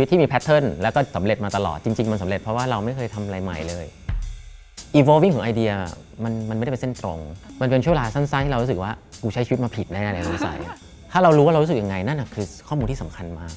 [0.00, 3.86] ชีวิตที่มีแพทเทิร์นแล้วก็สำเร็จมาตลอดจริง ๆ มันสำเร็จเพราะว่าเราไม่เคยทำอะไรใหม่เลย
[4.98, 5.72] evolving ของไอเดีย
[6.24, 7.18] มันมันไม่ได้เป็นเส้นตรง
[7.60, 8.90] มันเป็นช่วงเวลาสั้นๆที่เรารู้สึกว่า
[9.22, 10.58] กูใช้ชีวิตมาผิดแน่เลยสงสัย
[11.12, 13.54] ถ้าเรารู้ว่าเรารู้สึกยังไงนั่นนะคือข้อมูลที่สำคัญมาก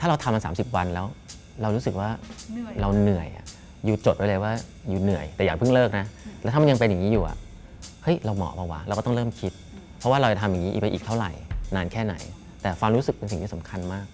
[0.00, 1.06] ถ้าเราทำมา30 วันแล้ว
[1.62, 2.08] เรารู้สึกว่า
[2.52, 3.44] เหนื่อย เราเหนื่อยอะ
[3.84, 4.52] อยู่จดไว้เลยว่า
[4.88, 6.06] อยู่เหนื่อย แต่อย่าเพิ่งเลิกนะ
[6.42, 7.36] แล้วถ้ามันยังเป็นอย่างนี้อยู่อะ
[8.02, 9.52] เฮ้ยเราเหมาะปะวะเราก็ต้องเริ่มคิด
[9.98, 11.30] เพราะว่าเราจะทำอย่างนี้ไปอีกเท่าไหร่
[11.74, 12.14] นานแค่ไหน
[12.62, 14.06] แต่ความรู้สึกเป็นสิ่งที่สำคัญมาก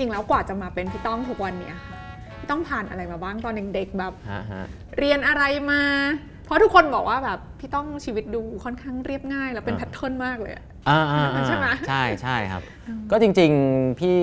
[0.00, 1.96] ริง ๆ แล้วกว่าจะมาเป็นพี่ต้องทุกวันเนี้ยค่ะ
[2.38, 4.64] พี่ต้องผ่านอะไรมาบ้างตอนเด็กๆแบบ ฮะฮะ
[4.98, 5.82] เรียนอะไรมา
[6.44, 12.62] เพราะทุกคนบอกว่าแบบพี่ต้องชีวิตดูค่อนข้างเรียบง่าย แล้วเป็นอ่าแพทเทิร์นมากเลยอะ อ่าอ่าอ่าใช่ไหมใช่ใช่ครับ
[13.10, 14.18] ก็จริงๆพี่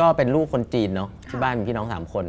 [0.00, 2.24] ก็เป็นลูกคนจีนเนาะที่บ้านมีพี่น้องสามคน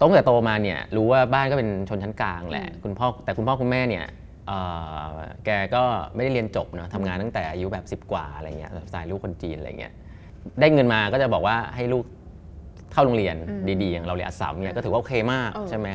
[0.00, 4.06] ตั้งแต่โตมาเนี่ยรู้ว่าบ้านก็เป็นชนชั้นกลางแหละคุณพ่อแต่คุณพ่อคุณแม่เนี่ย
[4.46, 4.58] เอ่
[5.08, 5.12] อ
[5.44, 5.82] แกก็
[6.14, 9.92] ไม่ได้เรียนจบเนาะทำงานตั้งแต่อายุแบบ 10 กว่าอะไรเงี้ยสไตล์ลูกคนจีนอะไรเงี้ย
[10.60, 12.04] ได้เงินมาก็จะบอกว่าให้ลูก
[12.92, 15.88] เข้าโรงเรียนอืมดีๆอย่างเราเรียนอัสสัมเนี่ยก็ถือว่าโอเคมากเออใช่ไหม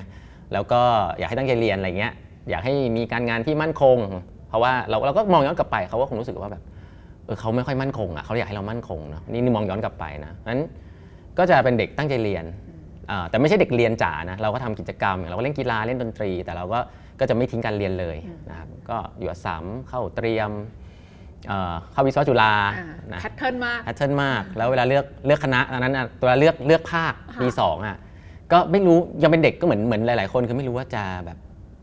[0.54, 0.82] แล้วก็
[1.18, 2.14] อยากให้ตั้งใจเรียนอะไรเงี้ย
[2.50, 3.98] อยากให้มีการงานที่มั่นคง
[4.50, 6.64] เพราะว่าเราเราก็มองย้อนกลับไปเขาก็คงรู้สึกว่าแบบ
[7.26, 10.62] เออเขาไม่ค่อยมั่นคงอะเขาอยากให้เรามั่นคงเนอะนี่นี่มองย้อนกลับไปนะนั้น
[11.38, 12.46] ก็จะเป็นเด็กตั้งใจเรียน
[13.12, 16.80] อ่าแต่ไม่ใช่เด็กเรียนจ๋านะเราก็ทำกิจกรรมอย่างเราก็เล่นกีฬาเล่นดนตรี แต่เราก็
[17.20, 18.18] ก็จะไม่ทิ้งการเรียนเลย
[18.50, 20.50] นะครับก็อยู่อัสสัมเข้าเตรียม
[21.48, 27.98] เอ่อเข้าวิศวะจุฬาอ่านะแพมาก patternทิร์นมาก แล้วเวลาเลือกเลือกคณะตอนนั้นอะตัวเลือกเลือกภาคค่ะปีสองอะ
[28.52, 31.38] ก็ไม่รู้ยังเป็นเด็กก็เหมือนเหมือนหลาย ๆ คนคือไม่รู้ว่าจะแบบ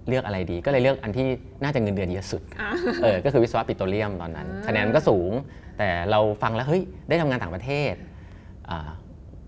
[0.09, 1.27] เลือกอะไรดี ก็เลยเลือกอันที่
[1.62, 2.71] น่าจะเงินเดือนเยอะสุดอ่า
[3.03, 5.33] เออก็คือวิศวะปิโตรเลียมตอนนั้นอ่าคะแนนมันก็สูง
[5.78, 7.94] แต่เราฟังแล้วเฮ้ยได้ทำงานต่างประเทศ
[8.71, 8.88] อ่า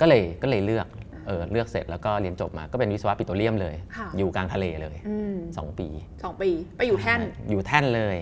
[0.00, 0.86] ก็เลยก็เลยเลือก
[1.26, 5.88] เออเลือกเสร็จแล้วก็เรียนจบมาก็เป็นวิศวะปิโตรเลียมเลยค่ะอยู่กลางทะเลเลยอืม2ปี
[6.24, 7.20] สองปี ไปอยู่แท่น
[7.50, 8.16] อยู่แท่นเลย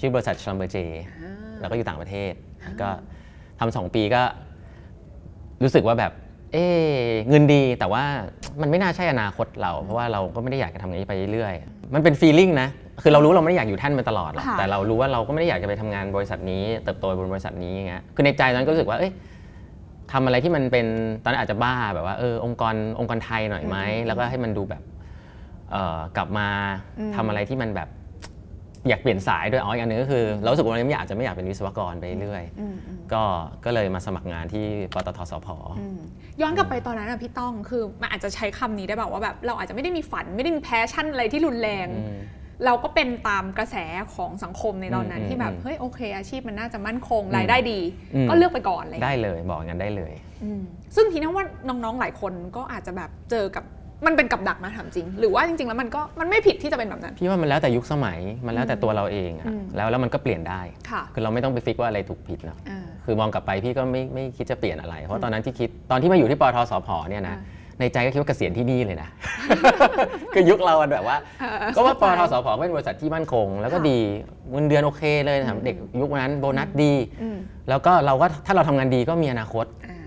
[0.00, 0.76] ชื่อบริษัทชลเบอร์เจ
[1.22, 2.32] อ่าแล้วก็อยู่ต่างประเทศ
[2.82, 2.88] ก็
[3.60, 4.22] ทำสองปีก็
[5.62, 6.12] รู้สึกว่าแบบ
[6.52, 6.96] เอ๊ะ
[7.28, 8.04] เงินดีแต่ว่า
[8.60, 12.68] มันไม่น่าใช่อนาคตเรา เพราะว่าเราก็ไม่ได้อยากจะทำอย่างนี้ไปเรื่อยๆมันเป็นฟีลลิ่งนะ
[13.02, 19.12] คือเรารู้เราไม่ได้อยากอยู่แท่นมาตลอดหรอกค่ะแต่เรารู้ว่าเราก็ไม่ได้อยากจะไปทำงานบริษัทนี้เติบโตบนบริษัทนี้อย่างเงี้ยคือในใจตอนนั้นก็รู้สึกว่าเอ้ย
[20.12, 20.86] ทำอะไรที่มันเป็น
[21.22, 23.76] ตอนนั้นอาจจะบ้าแบบว่าเออองค์กรองค์กรไทยหน่อยไหม
[24.06, 24.82] แล้วก็ให้มันดูแบบ
[25.70, 26.48] เอ่อกลับมา
[26.98, 27.88] อืมทำอะไรที่มันแบบ
[28.88, 33.22] อยากเปลี่ยนสายด้วยอ๋ออีกอันหนึงก็คือเรารู้สึกว่าเราไม่อยากจะไม่อยากเป็นวิศวกรไปเรื่อยอืมอืมก็
[33.64, 35.98] ก็เลยมาสมัครงานที่ปตทสพอืม
[36.40, 42.18] ย้อนกลับไปตอนนั้นอะพี่ต้องคือมันอาจจะใช้คำนี้ได้แบบว่าแบบเราอาจจะไม่ได้มีฝันไม่ได้มีแพชชั่นอะไรที่รุนแรงอืม
[42.64, 43.76] เราก็เป็นตามกระแส
[44.14, 47.80] ของสังคมในตอนนั้นอืมที่แบบอืมเฮ้ยโอเค อาชีพมันน่าจะมั่นคงรายได้ดี
[48.14, 50.12] อืมก็เลือกไปก่อนอะไรอย่างได้เลยเลยบอกงั้นได้เลย
[50.96, 53.64] ซึ่งทีนั้นว่าน้องๆหลายคนก็อาจจะแบบเจอกับ
[54.06, 60.60] มันเป็นกับดักนะถามจริง หรือว่าจริงๆแล้วมันก็มันไม่ผิดที่จะเป็นแบบนั้น พี่ว่ามันแล้วแต่ยุคสมัยมันแล้วแต่ตัวเราเองอะอืมแล้วแล้วมันก็เปลี่ยนได้
[60.90, 69.08] ค่ะคือเราไม่ต้องไปฟิกว่าอะไรถูกผิดเนาะอ่าคือมองกลับไปพี่ก็ไม่ไม่คิดจะเปลี่ยนอะไร เพราะตอนนั้นที่คิดตอนที่มาอยู่ที่ปตทสพเนี่ยนะอ่าในใจก็คิดว่าเกษียณที่นี่เลยนะ
[70.34, 73.98] คือยุคเราอะแบบว่า เออก็ว่าปตทเข้าสใจพเป็นบริษัทที่มั่นคง แล้วก็ค่ะ ดี
[74.50, 76.92] เงินเดือนโอเคเลยนะอืมเด็กยุคนั้นโบนัสดี
[77.22, 77.38] อืม
[77.68, 79.97] แล้วก็เราก็ถ้าเราทำงานดีก็มีอนาคต อ่า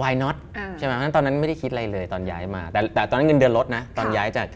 [0.00, 4.46] why not อ่าใช่ไหมเพราะฉะนั้นตอนนั้นไม่ได้คิดอะไรเลยตอนย้ายมา แต่แต่ตอนนั้นเงินเดือนลดนะ ตอนค่ะย้ายจาก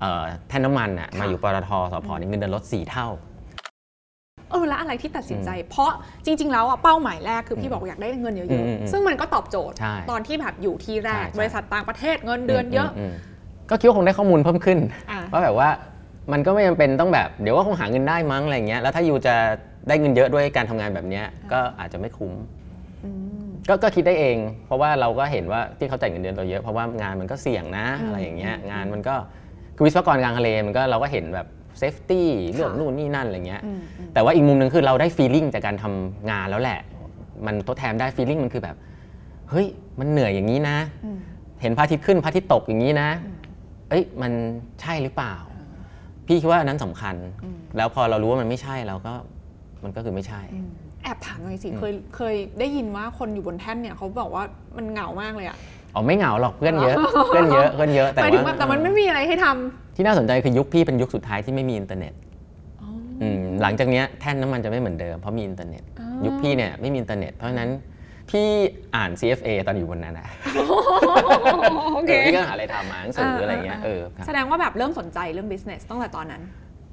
[0.00, 3.08] เอ่อแท่นน้ำมันอะค่ะมาอยู่ปตทสพนี่เงินเดือนลดสี่เท่า
[4.50, 5.90] เออแล้วอะไรที่ตัดสินใจ เพราะ
[6.24, 13.12] จริง ๆ แล้วอะเป้าหมายแรกคือพี่บอกว่าอยากได้เงินเยอือะมอืมๆซึ่งมันก็ตอบโจทย์ใช่ตอนที่แบบอยู่ที่แรกใช่ใช่บริษัทต่างประเทศเงินเดือนเยอะมม
[13.70, 14.78] ก็คิดว่าคงได้ข้อมูลเพิ่มขึ้น
[15.10, 15.68] อ่าว่าแบบว่า
[16.32, 19.34] มันก็ไม่จำเป็นต้องแบบเดี๋ยวก็คงหาเงินได้มั้งอะไรเงี้ยแล้วถ้าอยู่จะ
[19.88, 22.32] ได้เงินเยอะด้วยการทำงานแบบเนี้ยก็อาจจะไม่คุ้ม
[23.04, 23.10] อื
[23.41, 24.36] ม ก็ก็คิดได้เอง
[24.66, 29.14] เพราะว่าเราก็เห็นว่าที่เขาจ่ายเงินเดือนเราเยอะเพราะว่างานมันก็เสี่ยงนะอืมอะไรอย่างเงี้ยงานมันก็
[29.76, 31.46] คือวิศวกรกลางทะเลมันก็เราก็เห็นแบบ
[31.78, 36.80] safety เรื่องนู่นนี่นั่นอะไรเงี้ยอืมอืมแต่ว่าอีกมุมหนึ่งคือเราได้ feeling จากการทำงานแล้วแหละ
[37.46, 38.76] มันทดแทนได้ feeling มันคือแบบ
[39.50, 39.66] เฮ้ย
[40.00, 41.18] มันเหนื่อยอย่างนี้นะอืม
[41.60, 43.08] เห็นพระอาทิตย์ขึ้นพระอาทิตย์ตกอย่างนี้นะ
[43.90, 44.32] เอ้ยมัน
[44.80, 45.34] ใช่หรือเปล่า
[46.26, 49.14] พี่คิดว่าอันนั้นสำคัญอืมแล้วพอเรารู้ว่ามันไม่ใช่เราก็
[49.84, 50.40] มันก็คือไม่ใช่
[51.02, 54.44] แอบถามหน่อยสิเคยเคยได้ยินว่าคนอยู่บนแท่นเนี่ยเขาบอกว่า
[54.76, 55.56] มันเหงามากเลยอะ
[55.94, 56.96] อ๋อไม่เหงาหรอกเพื่อนเยอะ
[57.28, 62.12] เพื่อนเยอะเพื่อนเยอะแต่หมายถึงว่าแบบแต่มันไม่มีอะไรให้ทำที่น่าสนใจคือยุคพี่เป็นยุคสุดท้ายที่ไม่มีอินเทอร์เน็ต
[62.82, 62.88] อ๋อ
[63.22, 67.70] อืมหลังจากเนี้ยแท่นน้ำมันจะไม่เหมือนเดิมเพราะมีอินเทอร์เน็ตอ๋อยุคพี่เนี่ยไม่มีอินเทอร์เน็ตเพราะฉะนั้น
[68.30, 68.46] พี่
[68.94, 70.28] อ่าน CFA ตอนอยู่บนนั้นนะ
[71.94, 76.42] โอเคเออพี่ก็หาอะไรทำมาหนังสืออะไรเงี้ยเออครับแสดงว่าแบบเริ่มสนใจเรื่อง business ตั้งแต่ตอนนั้น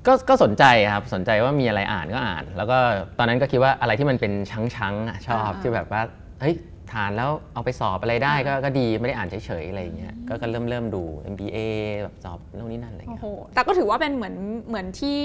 [0.10, 2.78] ก็ก็สนใจครับสนใจว่ามีอะไรอ่านก็อ่าน แล้วก็
[3.18, 6.02] ตอนนั้นก็คิดว่าอะไรที่มันเป็นชั้งๆอะชอบอ่า ที่แบบว่า
[6.42, 6.56] เฮ้ย
[6.92, 11.04] ทานแล้วเอาไปสอบอะไรได้ก็อ่าก็ดีไม่ได้อ่านเฉยๆอะไรอย่างเงี้ยก็ก็เริ่มเริ่มดู
[11.34, 11.58] MBA
[12.04, 14.36] แบบสอบเรื่องนี้นั่นอะไรโอ้เงี้ย โห แต่ก็ถือว่าเป็นเหมือน
[14.68, 15.20] เหมือนที่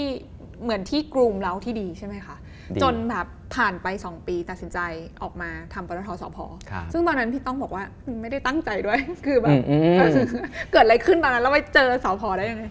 [0.63, 2.37] เหมือนที่กลุ่มเราที่ดีใช่ไหมคะ
[2.75, 4.79] ดีจนแบบผ่านไป 2 ปีตัดสินใจ
[5.23, 6.39] ออกมาทำปตทสพ
[6.71, 7.85] ครับ ซึ่งตอนนั้นพี่ต้องบอกว่า
[8.21, 10.27] ไม่ได้ตั้งใจด้วย คือแบอืบมอืมอืม
[10.73, 12.65] เกิดอะไรขึ้นตอนนั้นแล้วไปเจอสพได้ยังไง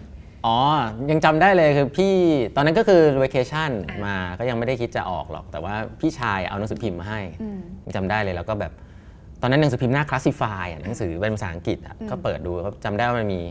[0.45, 0.57] อ๋อ
[1.11, 2.13] ยังจำได้เลยคือพี่
[2.55, 8.71] ตอนนั้นก็คือ vacation อ่ามมาก็ยังไม่ได้คิดจะออกหรอก แต่ว่าพี่ชายเอาหนังสือพิมพ์มาให้อืม ยังจำได้เลยแล้วก็แบบ
[9.41, 13.41] ตอนนั้นหนังสือพิมพ์หน้า classify อะหนังสือเป็นภาษาอังกฤษอะอืมก็เปิดดูก็จำได้ว่ามันมี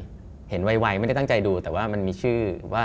[0.50, 2.40] เห็นไวๆไม่ได้ตั้งใจดู แต่ว่ามันมีชื่อ
[2.74, 2.84] ว่า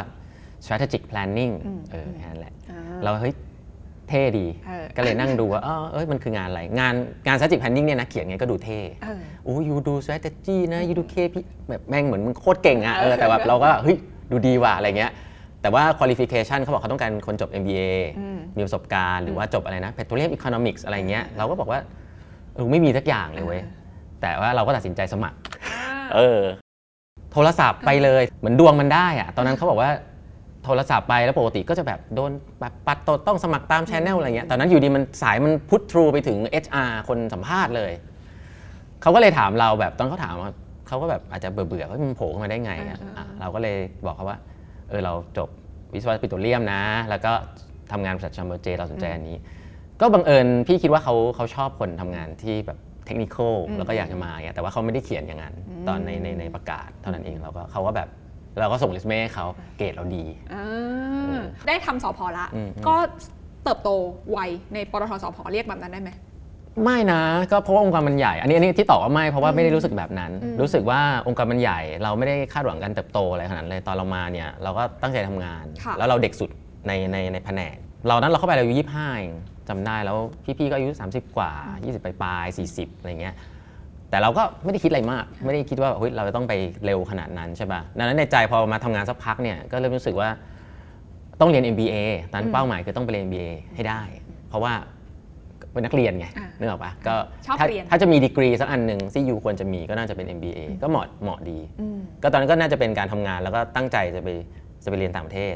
[0.64, 1.54] strategic planning
[1.92, 3.34] เออแค่นั้นแหละ อ่า เราเฮ้ย
[4.10, 6.94] เท่ดี เออ ก็เลยนั่งดูว่าเออเอ้ยมันคืองานอะไร งาน
[7.28, 11.36] งาน strategic planning เนี่ยนะเขียนไงก็ดูเท่ เออ โอ้ยูดู strategy นะยูดู KP
[11.70, 13.98] แบบแม่งเหมือนมึงโคตรเก่งอะเอเอออแต่แบบเราก็เฮ้ย
[14.32, 15.12] ดูดีว่ะอะไรเงี้ย
[15.62, 17.84] แต่ว่า qualification เขาบอกเขาต้องการคนจบ MBA
[18.20, 21.80] อืม มีประสบการณ์หรือว่าจบอะไรนะ petroleum economics อะไรเงี้ย เราก็บอกว่า
[22.56, 23.74] เออไม่มีสักอย่างเลยเว้ยเออ
[24.22, 25.38] แต่ว่าเราก็ตัดสินใจสมัคร
[26.16, 26.42] เออ
[27.32, 29.90] โทรศัพท์ไปเลยเหมือนดวงมันได้อะตอนนั้นเขาบอกว่า
[30.68, 32.32] โทรศัพท์ไปแล้วปกติก็จะแบบโดน
[32.62, 37.92] แบบปัดตดต้องสมัครตามชแนลอะไรเงี้ยตอนนั้นอยู่ดีมันสายมันพุททรูไปถึง HR คนสัมภาษณ์เลย
[39.02, 40.52] เขาก็เลยถามเราแบบตอนเขาถามว่า
[40.88, 44.38] เขาก็แบบอาจจะเบื่อๆว่ามันโผล่ขึ้นมาได้ไงอะอ่าๆๆอะเราก็เลยบอกเขาว่า
[44.90, 45.50] เออเราจบ
[45.94, 47.32] วิศวะปิโตรเลียมนะ แล้วก็
[47.92, 49.38] ทำงานบริษัทชัมเบอร์เจเราสนใจอันนี้
[50.02, 55.54] ก็บังเอิญพี่คิดว่าเขาเขาชอบคนทำงานที่แบบเทคนิคอลแล้วก็อยากจะมาอย่างเงี้ยแต่ว่าเขาไม่ได้เขียนอย่างนั้น
[55.88, 58.10] ตอนในในในประกาศเท่านั้นเองเราก็เขาก็แบบ
[58.60, 59.46] เราก็ส่งรีสเม่ให้เขา
[59.78, 60.24] เกรดเราดี
[60.54, 62.96] อ่าได้ทำสพละ อืม ก็
[63.64, 63.90] เติบโต
[64.32, 64.40] ไว
[64.74, 66.12] ในปตทสพเรียกแบบนั้นได้ไหม
[66.84, 67.22] ไม่นะ
[67.52, 76.50] ก็เพราะว่าองค์กรมันใหญ่ อันนี้อันนี้ที่ตอบว่าไม่เพราะว่าไม่ได้รู้สึกแบบนั้น อืม รู้สึกว่าองค์กรมันใหญ่ เราไม่ได้คาดหวังการเติบโตอะไรขนาดนั้นเลยตอนเรามาเนี่ยเราก็ตั้งใจทำงาน ค่ะ แล้วเราเด็กสุด
[76.88, 77.76] ในในในแผนก
[78.08, 79.34] เรานั้นเราเข้าไปเราอายุยี่ห้าเอง
[79.70, 80.18] จำได้แล้ว
[80.58, 81.52] พี่ๆก็อายุ 30 กว่า
[81.84, 83.36] 20ปลายๆ40อะไรเงี้ย
[84.10, 86.54] แต่เราก็ไม่ได้คิดอะไรมาก ไม่ได้คิดว่าเฮ้ยเราจะต้องไป
[86.86, 90.30] เร็วขนาดนั้นใช่ป่ะดังนั้นในใจพอมาทำงานสักพักเนี่ยก็เริ่มรู้สึกว่า
[91.40, 91.96] ต้องเรียน MBA
[92.32, 94.02] ตอนนั้นเป้าหมายคือต้องไปเรียน MBA ให้ได้
[94.50, 94.74] เพราะว่า
[95.72, 97.16] เป็นนักเรียนไงอ่านึกออกปะก็
[97.46, 104.30] ชอบถ้าเรียนถ้าจะมีดีกรีสักอันหนึ่งที่ยูควรจะมีก็น่าจะเป็น MBA ก็เหมาะเหมาะดีอืมก็ตอนนั้นก็น่าจะเป็นการทำงานแล้วก็ตั้งใจจะไป
[104.84, 105.56] จะไปเรียนต่างประเทศ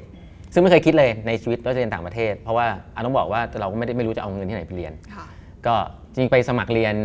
[0.53, 5.25] ซึ่งไม่เคยคิดเลยในชีวิตว่าจะเรียนต่างประเทศ เพราะว่าอันต้องบอกว่าเราก็ไม่ได้ไม่รู้จะเอาเงินที่ไหนไปเรียนค่ะ
[5.65, 5.75] ก็
[6.13, 6.95] จริงๆไปสมัครเรียน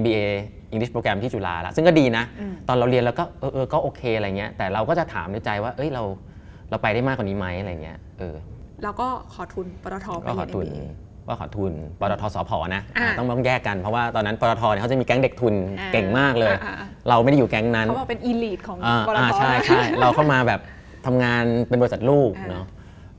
[0.00, 0.18] MBA
[0.74, 6.02] English Program ที่จุฬาแล้วซึ่งก็ดีนะอืมตอนเราเรียนแล้วก็เออเออก็โอเคอะไรเงี้ยแต่เราก็จะถามในใจว่าเอ้ยเรา
[6.70, 8.36] เราไปได้มากกว่านี้ไหมอะไรเงี้ยเออ
[8.82, 10.86] แล้วก็ขอทุนปตทไปก็ขเรีอยนทุน MBA
[11.26, 20.60] ว่าขอทุนปตทสพนะอ่าอ่าต้องต้องแยกกันเพราะว่าตอนนั้นปตทเนี่ยเขาจะมีแก๊งเด็กทุนอ่าเก่งมากเลยอ่าอ่าเราไม่ได้อยู่แก๊งนั้นเขาบอกเป็นอีลีทของอ่าปตอ่าทใช่ใช่เราเข้ามาแบบ
[21.06, 22.66] ทำงานเป็นบริษัทลูกอ่าเนาะ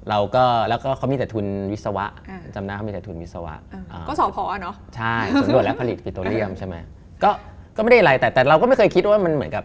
[0.09, 6.75] เราก็แล้วก็เขามีแต่ทุนวิศวะอ่าจำได้เขามีแต่ทุนวิศวะอ่าอ่าก็สพอะเนาะใช่สำรวจและผลิตปิโตรเลียมใช่ไหม
[7.23, 7.31] ก็
[7.75, 9.63] ก็ไม่ได้อะไรแต่แต่เราก็ไม่เคยคิดว่ามันเหมือนกับ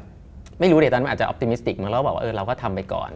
[0.61, 3.11] ไม่รู้เดี๋ยวตอนนั้นอาจจะออ t ติมิสติกมันเราบอกว่าเออเราก็ทำไปก่อน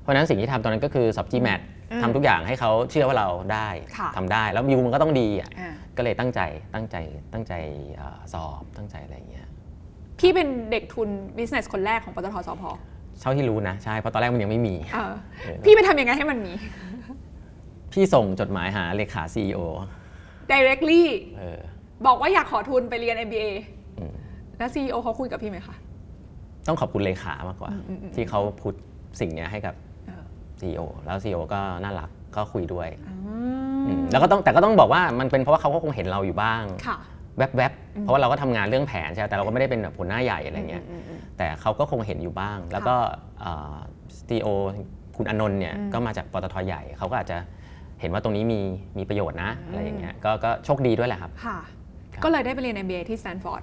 [0.00, 1.60] เพราะฉะนั้นสิ่งที่ทำตอนนั้นก็คือสับจีแมท
[1.92, 3.68] อืมทำทุกอย่างให้เขาเชื่อว่าเราได้
[3.98, 6.40] ค่ะ ทำได้แล้ววิวมันก็ต้องดีอะ อ่าก็เลยตั้งใจ
[6.74, 6.96] ตั้งใจ
[7.32, 7.54] ตั้งใจ
[7.96, 9.46] เอ่อสอบตั้งใจอะไรอย่างเงี้ย
[10.18, 11.08] พี่เป็นเด็กทุน
[11.38, 12.62] business คนแรกของปตทสพ
[13.20, 16.52] เท่าที่รู้นะ ใช่เพราะตอนแรกมันยังไม่มี เออเออพี่ไปทำยังไงให้มันมี
[17.92, 19.60] พี่ส่งจดหมายหาเลขา CEO
[20.52, 21.02] directly
[21.38, 21.60] เออ
[22.06, 23.77] บอกว่าอยากขอทุนไปเรียน MBA อืม
[24.58, 25.76] แล้ว CEO เขาคุยกับพี่ไหมคะ
[26.66, 28.74] ต้องขอบคุณเลขามากกว่า อืมอืมที่เขาพุท
[29.20, 29.74] สิ่งเนี้ยให้กับ
[30.06, 30.24] เออ
[30.60, 33.12] CEO แล้ว CEO ก็น่ารักก็คุยด้วยอื
[33.86, 36.98] อืมมแล้วก็ต้องแต่ก็ต้องบอกว่ามันเป็นเพราะว่าเขาก็คงเห็นเราอยู่บ้าง ค่ะ
[37.38, 42.96] แวบๆเพราะว่าเราก็ทำงานเรื่องแผนใช่ไหมแต่เราก็ไม่ได้เป็นแบบหัวหน้าใหญ่อะไรเงี้ยอืมอืม แต่เขาก็คงเห็นอยู่บ้าง แล้วก็
[44.28, 44.48] ซีโอ
[45.16, 47.38] คุณอนนท์เนี่ย อืมก็มาจากปตทใหญ่ เขาก็อาจจะ
[48.00, 48.60] เห็นว่าตรงนี้มี
[48.98, 51.58] มีประโยชน์นะอืมอะไรอย่างเงี้ย ก็ก็โชคดีด้วยแหละครับ ค่ะ
[52.14, 53.62] ครับ ก็เลยได้ไปเรียน MBA ที่ Stanford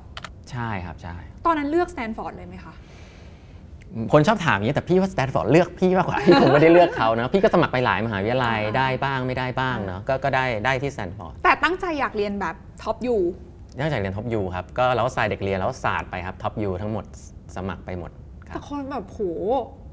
[0.51, 2.73] ใช่ครับใช่ ตอนนั้นเลือก Stanford เลยไหมคะ
[4.13, 13.15] คนชอบถามอย่างนี้ยแต่พี่ว่าสแตนฟอร์ดเลือกพี่มากกว่า พี่คงไม่ได้เลือกเขานะพี่ก็สมัครไปหลายมหาวิทยาลัยอ่า ได้บ้างไม่ได้บ้างเนาะก็ก็ได้ได้ที่สแตนฟอร์ดแต่ตั้งใจอยากเรียนแบบ top U
[13.77, 17.05] เนื่องจากเรียน top U ครับก็เราก็สายเด็กเรียนแล้วก็ศาสตร์ไปครับ top U ทั้งหมด
[17.55, 18.11] สมัครไปหมด
[18.47, 19.19] คแต่รับคนแบบโห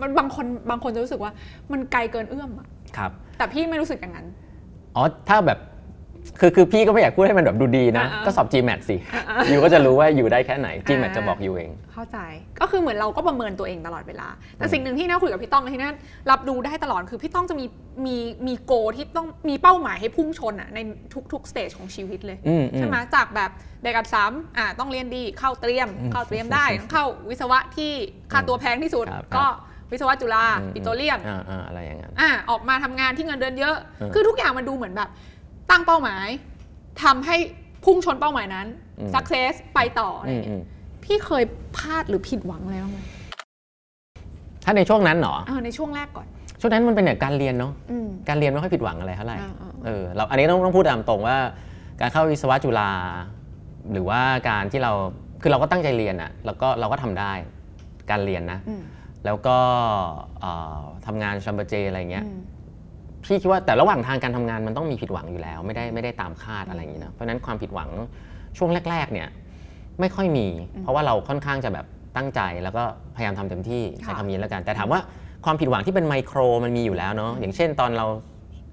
[0.01, 1.33] มันบางคนบางคนจะรู้สึกว่า
[1.73, 2.67] มันไกลเกินเอื้อมอะ
[2.97, 4.27] ครับ แต่พี่ไม่รู้สึกอย่างนั้น
[4.97, 5.59] อ๋อ ถ้าแบบ
[6.41, 8.97] คือคือพี่ก็ไม่อยากพูดให้มันแบบดูดีนะ อ่าๆก็สอบ GMAT สิ
[9.51, 12.19] ยูก็จะรู้ว่าอยู่ได้แค่ไหน GMAT อ่าจะบอกยูเอง เข้าใจ
[12.61, 15.93] ก็คือเหมือนเราก็ประเมินตัวเองตลอดเวลา แต่สิ่งหนึ่งที่น่าคุยกับพี่ต้องที่น่า
[16.31, 17.67] รับรู้ได้ตลอดคือพี่ต้องจะมี
[18.07, 20.79] มีมีโกที่ต้องมีเป้าหมายให้พุ่งชนอะใน
[21.33, 23.51] ทุกๆสเตจของชีวิตเลย อืมอืมใช่ไหมจากแบบ
[23.83, 27.93] เด็กอัดสามอ่าต้องเรียนดีเข้าเตรียมเข้าเตรียมได้ต้องเข้าวิศวะที่
[28.33, 29.47] ค่าตัวแพงที่สุด ครับก็
[29.93, 35.09] วิศวะจุฬาอืมปิโตรเลียม อ่าอ่าอะไรอย่างนั้น อะออกมาทำงานที่เงินเดือนเยอะ เออคือทุกอย่างมันดูเหมือนแบบ
[35.71, 36.27] ตั้งเป้าหมาย
[37.03, 37.37] ทำให้
[37.85, 38.67] พุ่งชนเป้าหมายนั้น
[38.99, 40.63] อืม success ไปต่ออะไรอือย่างเงี้ยมอืม
[41.05, 41.45] พี่เคย
[41.77, 42.99] พลาดหรือผิดหวังอะไรบ้างไหม
[44.65, 46.27] ถ้าในช่วงนั้นเหรออ่าในช่วงแรกก่อน
[46.61, 51.37] ช่วงนั้นมันเป็นอย่างการเรียนเนาะ อืม การเรียนไม่ค่อยผิดหวังอะไรเท่าไหร่อ่าอ่า เออ เราอันนี้ต้องต้องพูดตามตรงว่า
[52.01, 52.91] การเข้าวิศวะจุฬา
[53.93, 54.93] หรือว่าการที่เรา
[55.43, 57.33] คือเราก็ตั้งใจเรียนอะแล้วก็เราก็ทำได้
[58.11, 58.83] การเรียนนะ อืม
[59.25, 59.59] แล้วก็
[60.41, 62.39] เอ่อทำงานชัมเบอร์เจอะไรเงี้ย อืม
[63.25, 67.91] พี่คิดว่าแต่ระหว่างทางการทำงานมันต้องมีผิดหวังอยู่แล้ว ไม่ได้ไม่ได้ตามคาดอะไรอย่างนี้นะเพราะฉะนั้นความผิดหวัง
[68.59, 69.29] ช่วงแรก ๆ เนี่ย
[70.01, 70.47] ไม่ค่อยมี
[70.83, 71.87] เพราะว่าเราค่อนข้างจะแบบ
[72.17, 72.83] ตั้งใจแล้วก็
[73.17, 75.01] พยายามทำเต็มที่ใช้ค่ะคำนี้แล้วกัน แต่ถามว่า
[75.45, 78.07] ความผิดหวังที่เป็นไมโครมันมีอยู่แล้วเนาะอย่างเช่นตอนเรา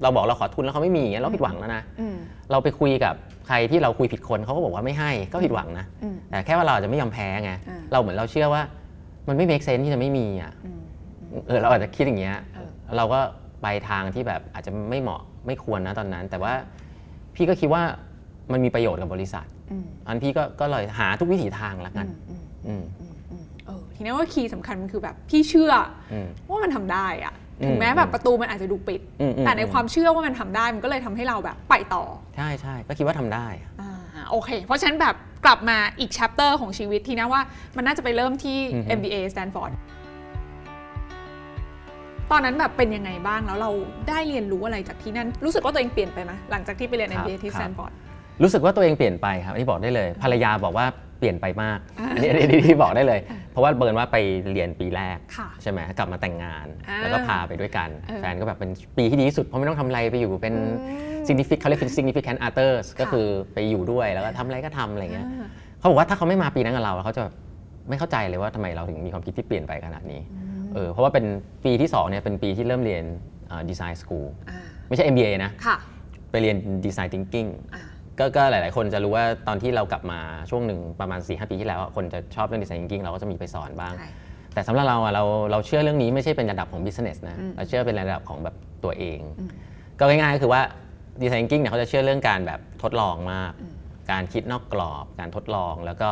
[0.03, 2.15] เราบอกเราขอทุนแล้วเขาไม่มีอย่างเงี้ยเราผิดหวังแล้วนะอืม
[2.51, 3.13] เราไปคุยกับ
[3.48, 8.62] ใครที่เราคุยผิดคนเขาก็บอกว่าไม่ให้ก็ผิดหวังนะอืมแต่แค่ว่าเราอาจจะไม่ยอมแพ้ไงอ่าเราเหมือนเราเชื่อว่า
[9.27, 10.82] มันไม่ make sense ที่จะไม่มีอะอืม
[11.48, 13.20] เออเราอาจจะคิดอย่างเงี้ยเออเราก็
[13.62, 16.54] ไปทางที่แบบอาจจะไม่เหมาะไม่ควรนะตอนนั้น แต่ว่า
[17.36, 17.84] พี่ก็คิดว่า
[18.51, 25.72] มันมีประโยชน์กับบริษัทอืมอันพี่ก็ก็เลยหาทุกวิถีทางแล้วกันอืมอืมอืมอืมเออทีนี้ว่าคีย์สำคัญมันคือแบบพี่เชื่อ
[26.13, 32.04] อืมว่ามันทำได้อะอืมถึงแม้แบบประตูมันอาจจะดูปิดอืมอืมแต่ในความเชื่อว่ามันทำได้มันก็เลยทำให้เราแบบไปต่อ
[32.38, 33.48] ใช่ใช่ก็คิดว่าทำได้
[33.82, 37.42] อ่าโอเค เพราะฉะนั้นแบบกลับมาอีก chapter ของชีวิตทีนะว่า
[37.78, 39.72] มันน่าจะไปเริ่มที่อือฮึ MBA Stanford
[42.31, 43.71] ตอนนั้นแบบเป็นยังไงบ้างแล้วเรา
[44.09, 47.91] ได้เรียนรู้อะไรจากที่นั่น รู้สึกว่าตัวเองเปลี่ยนไปไหมหลังจากที่ไปเรียน MBA ที่ Stanford
[48.43, 50.86] รู้สึกว่าตัวเองเปลี่ยนไปครับอันนี้บอกได้เลย ภรรยาบอกว่า
[51.19, 53.19] เปลี่ยนไปมากอ่าอันนี้อันนี้ที่บอกได้เลย
[53.51, 54.17] เพราะว่าเบิร์นว่าไป
[54.51, 65.48] เรียนปีแรกค่ะใช่ไหมกลับมาแต่งงานอ่าแล้วก็พาไปด้วยกันเออแฟนก็แบบเป็นปีที่ดีที่สุด เพราะไม่ต้องทำอะไรไปอยู่เป็นอืม significant เขาเรียกเป็น significant others ก็ค่ะคือไปอยู่ด้วยแล้วก็ทำอะไรก็ทำอะไรเงี้ยอ่า
[65.79, 67.33] เขาบอกว่าถ้าเขาไม่มาปีนั้นกับเราเขาจะแบบ
[67.89, 70.21] ไม่เข้าใจเลยว่าทำไมเราถึงมีความคิดที่เปลี่ยนไปขนาดนี้
[70.75, 71.25] เออเพราะว่าเป็น
[71.65, 73.03] ปีที่2เนี่ยเป็นปีที่เริ่มเรียน
[73.69, 75.77] ดีไซน์สคูลอ่าไม่ใช่ MBA นะค่ะ
[76.31, 77.83] ไปเรียนดีไซน์ thinking อ่า
[78.19, 84.09] ก็ก็หลาย ๆ คนจะรู้ว่าตอนที่เรากลับมาช่วงหนึ่งประมาณ4ีหปีที่แล้วอะคนจะชอบเรื่องดีไซน์ thinking เราก็จะมีไปสอนบ้างใช่
[84.53, 89.49] แต่สำหรับเราอะเราเราเชื่อเรื่องนี้ไม่ใช่เป็นระดับของ business นะอืมเราเชื่อเป็นระดับของแบบตัวเองอืม
[89.99, 90.61] ก็ง่ายๆก็คือว่า
[91.21, 93.51] ดีไซน์ thinking เนี่ยเขาจะเชื่อเรื่องการแบบทดลองมาก
[94.11, 96.09] การคิดนอกกรอบ การทดลองแล้วก็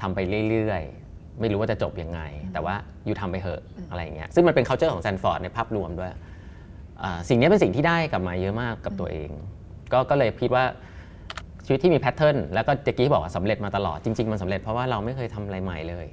[0.00, 0.18] ทำไป
[0.50, 1.03] เรื่อยๆ
[1.40, 2.20] ไม่รู้ว่าจะจบยังไง
[2.52, 2.74] แต่ว่า
[3.06, 3.60] อยู่ทำไปเถอะ
[3.90, 6.12] อะไรอย่างเงี้ยซึ่งมันเป็น culture ของแซนฟอร์ดในภาพรวมด้วย
[7.02, 9.30] อ่าสิ่งนี้เป็นสิ่งที่ได้กลับมาเยอะมากกับตัวเอง
[9.92, 10.64] ก็ก็เลยคิดว่า
[11.66, 16.06] ชีวิตที่มีแพทเทิร์นแล้วก็เจ๊กี้บอกว่าสำเร็จมาตลอดจริง ๆ มันสำเร็จเพราะว่าเราไม่เคยทำอะไรใหม่เลย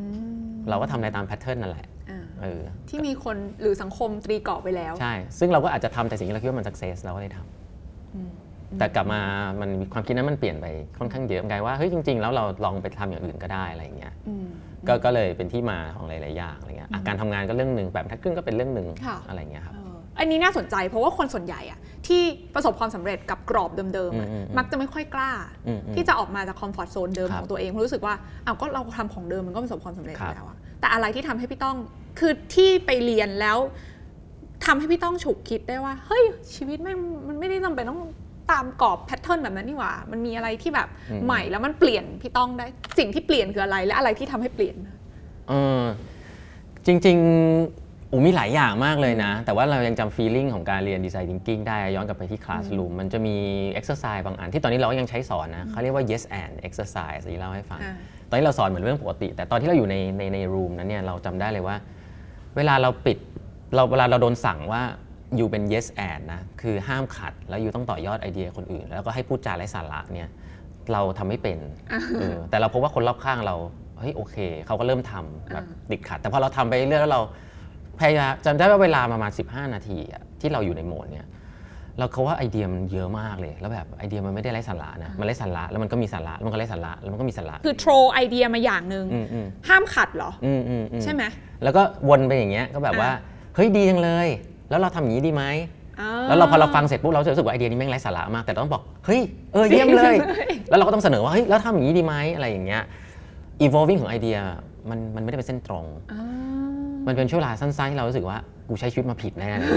[0.00, 0.06] อื
[0.48, 7.46] มเราก็ทำอะไรตามแพทเทิร์นนั่นแหละอ่าเออที่มีคนหรือสังคมตรีกรอบไปแล้ว ใช่ ซึ่งเราก็อาจจะทำแต่สิ่งที่เราคิดว่ามันสักเซสเราก็เลยทำ
[8.78, 9.20] แต่กลับมา
[9.60, 10.66] มันความคิดนั้นมันเปลี่ยนไป
[10.98, 14.46] ค่อนข้างเยอะเหมือนกันว่าเฮ้ยจริง ๆ แล้วเราลองไปทำอย่างอื่นก็ได้อะไรอย่างเงี้ยอืม
[14.88, 22.22] ก็ก็เลยเป็นที่มาของหลายๆอย่างอะไรเงี้ยอะการทำงานก็เรื่องหนึ่งแบบทักขึ้นก็เป็นเรื่องหนึ่งค่ะอะไรเงี้ยครับเอออันนี้น่าสนใจเพราะว่าคนส่วนใหญ่อะที่
[22.54, 25.32] ประสบความสำเร็จกับกรอบเดิมๆอะอืมอืมอืมมักจะไม่ค่อยกล้า
[25.66, 28.14] อืมอืมที่จะออกมาจาก comfort zone เดิมครับของตัวเองเพราะรู้สึกว่า
[28.46, 31.76] อ้าวก็เราทำของเดิมมันก็ประสบความสำเร็จอครับยู่แล้วอะแต่อะไรที่ทำให้พี่ต้อง
[32.18, 33.58] คือที่ไปเรียนแล้ว
[34.66, 36.96] ทำให้พี่ต้องฉุกคิดได้ว่า เฮ้ยชีวิตไม่ง
[37.28, 38.00] มันไม่ได้จำเป็นต้อง
[38.52, 40.88] ตามกรอบ pattern แบบนั้นนี่หว่า มันมีอะไรที่แบบ
[41.24, 42.66] ใหม่แล้วมันเปลี่ยนพี่ต้องได้
[42.98, 44.76] สิ่งที่เปลี่ยนคืออะไรและอะไรที่ทำให้เปลี่ยน
[45.48, 45.82] เออ
[46.86, 53.36] จริงๆอูมีหลายอย่างมากเลยนะ แต่ว่าเรายังจำ feeling ของการเรียนดีไซน์ thinking ได้ย้อนกลับไปที่คลาส o ูมมันจะมี
[53.78, 57.94] exercise บางอันที่ตอนนี้เราก็ยังใช้สอนนะเขาเรียกว่า yes and exercise ที่เล่าให้ฟังอ่า
[58.28, 61.76] ตอนนี้เราสอนเหมือนเรื่องปกติ แต่ตอนที่เราอยู่ในในในรูมนั้นเนี่ยเราจำได้เลยว่า
[62.56, 63.18] เวลาเราปิด
[63.74, 64.82] เราเวลาเราโดนสั่งว่า
[65.36, 70.30] อยู่เป็น yes and นะ คือห้ามขัด แล้วอยู่ต้องต่อยอดไอเดียคนอื่น แล้วก็ให้พูดจาไร้สาระเนี่ย
[70.92, 71.58] เราทำไม่เป็น
[72.20, 73.56] เออแต่เราพบว่าคนรอบข้างเรา
[73.98, 77.22] เฮ้ยโอเค เขาก็เริ่มทำแบบติดขัด แต่พอเราทำไปเรื่อยๆแล้วเรา
[78.00, 81.26] พยายามจำได้ว่าเวลาประมาณ 15 นาทีอะที่เราอยู่ในโหมดเนี่ย
[81.98, 91.22] เราเขาว่าไอเดียมันเยอะมากเลย แล้วแบบไอเดียมันไม่ได้ไร้สาระนะมันไร้สาระแล้วมันก็มีสาระแล้วมันก็ไร้สาระแล้วมันก็มีสาระคือโทรไอเดียมาอย่างหนึ่งอืมอืมห้ามขัดเหรออืมอืมอืมใช่ไหม
[91.62, 93.20] แล้วก็วนไปอย่างเงี้ยก็แบบว่าอะ
[93.54, 94.28] เฮ้ยดีจังเลย
[94.70, 95.44] แล้วเราทำอย่างนี้ดีไหม
[96.00, 99.20] อ่แล้วเราพอเราฟังเสร็จปุ๊บเราจะรู้สึกว่าไอเดียนี้แม่งไร้สาระมาก แต่ต้องบอกเฮ้ย
[99.52, 100.14] เออเยี่ยมเลย
[100.70, 102.82] แล้วเราก็ต้องเสนอว่าเฮ้ยแล้วทำอย่างนี้ดีไหมอะไรอย่างเงี้ย
[103.66, 104.38] evolving ของไอเดีย
[104.90, 106.22] มันมันไม่ได้เป็นเส้นตรง อ่า
[107.06, 109.70] มันเป็นช่วงเวลาสั้นๆที่เรารู้สึกว่ากูใช้ชีวิตมาผิดแน่เลย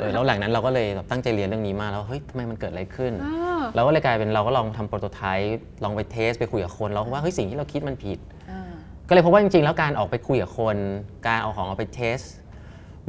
[0.00, 8.18] เออแล้วหลังนั้นเราก็เลยแบบตั้งใจเรียนเรื่องนี้มากแล้วเฮ้ยทำไมมันเกิดอะไรขึ้น อ่าเราก็เลยกลายเป็นเราก็ลองทำ prototype ลองไป test ไปคุยกับคนเราก็ว่าเฮ้ยสิ่งที่เราคิดมันผิด
[8.50, 8.60] อ่า
[9.08, 10.76] ก็เลยพบว่าจริงๆ แล้วการออกไปคุยกับคน
[11.26, 12.18] การเอาของออกไป test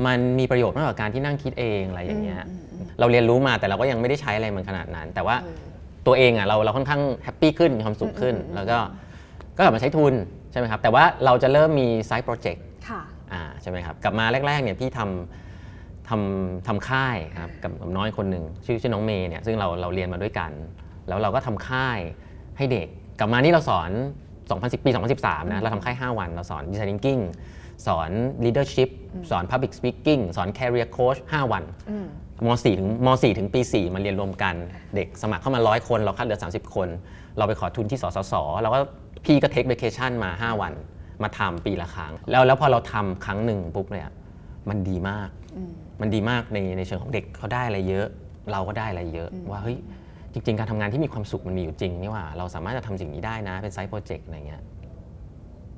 [0.06, 2.44] มันมีประโยชน์มากกว่าการที่นั่งคิดเองอะไรอย่างเงี้ย
[3.00, 5.36] เราเรียนรู้มาแต่เราก็ยังไม่ได้ใช้อะไรมันขนาดนั้น แต่ว่า
[6.08, 8.78] ตัวเองอะเราเราค่อนข้าง happy ขึ้นมีความสุขขึ้น แล้วก็
[9.58, 10.14] ก็กลับมาใช้ทุน
[10.52, 13.02] ใช่ไหมครับแต่ว่าเราจะเริ่มมีไซต์โปรเจกต์ค่ะ
[13.34, 20.52] อ่าใช่ไหมครับกลับมาแรกๆเนี่ยพี่ทำทำทำค่ายครับกับกับน้อยคนหนึ่งชื่อชื่อน้องเมย์เนี่ยซึ่งเราเราเรียนมาด้วยกัน
[21.08, 22.00] แล้วเราก็ทำค่าย
[22.58, 22.88] ให้เด็ก
[23.20, 23.92] กลับมานี่เราสอน
[24.58, 24.90] 2010 ปี
[25.22, 27.22] 2013 นะ เราทำค่าย 5 วัน เราสอน design thinking
[27.86, 28.10] สอน
[28.46, 28.90] leadership
[29.30, 31.64] สอน public speaking สอน career coach 5 วัน
[32.46, 34.56] ม .4 ถึงม .4 ถึงปี 4 มาเรียนรวมกัน
[34.96, 36.88] เด็กสมัครเข้ามา 100 คน เราคัดเหลือ 30 คน
[37.38, 38.80] เราไปขอทุนที่สสสเราก็
[39.26, 40.74] พี่ก็ take vacation มา 5 วัน
[41.24, 44.10] มาทำปีละครั้ง แล้วแล้วพอเราทำครั้งหนึ่งปุ๊บเนี่ย
[44.70, 45.30] มันดีมาก
[46.02, 48.08] มันดีมากในในเชิงของเด็กเขาได้อะไรเยอะ
[48.52, 49.78] เราก็ได้อะไรเยอะว่าเฮ้ย
[50.34, 54.62] จริง ๆ การทำงานที่มีความสุขมันมีอยู่จริงนี่ว่าเราสามารถจะทำสิ่งนี้ได้นะเป็นไซต์โปรเจกต์อะไรเงี้ย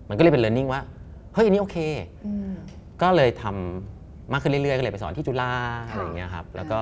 [0.10, 1.78] มันก็เลยเป็น learning ว่าเฮ้ยอันนี้โอเค
[3.02, 5.52] ก็เลยทำมากขึ้นเรื่อยๆ ก็เลยไปสอนที่จุฬา
[5.90, 6.80] ค่ะ อะไรอย่างเงี้ยครับ แล้วก็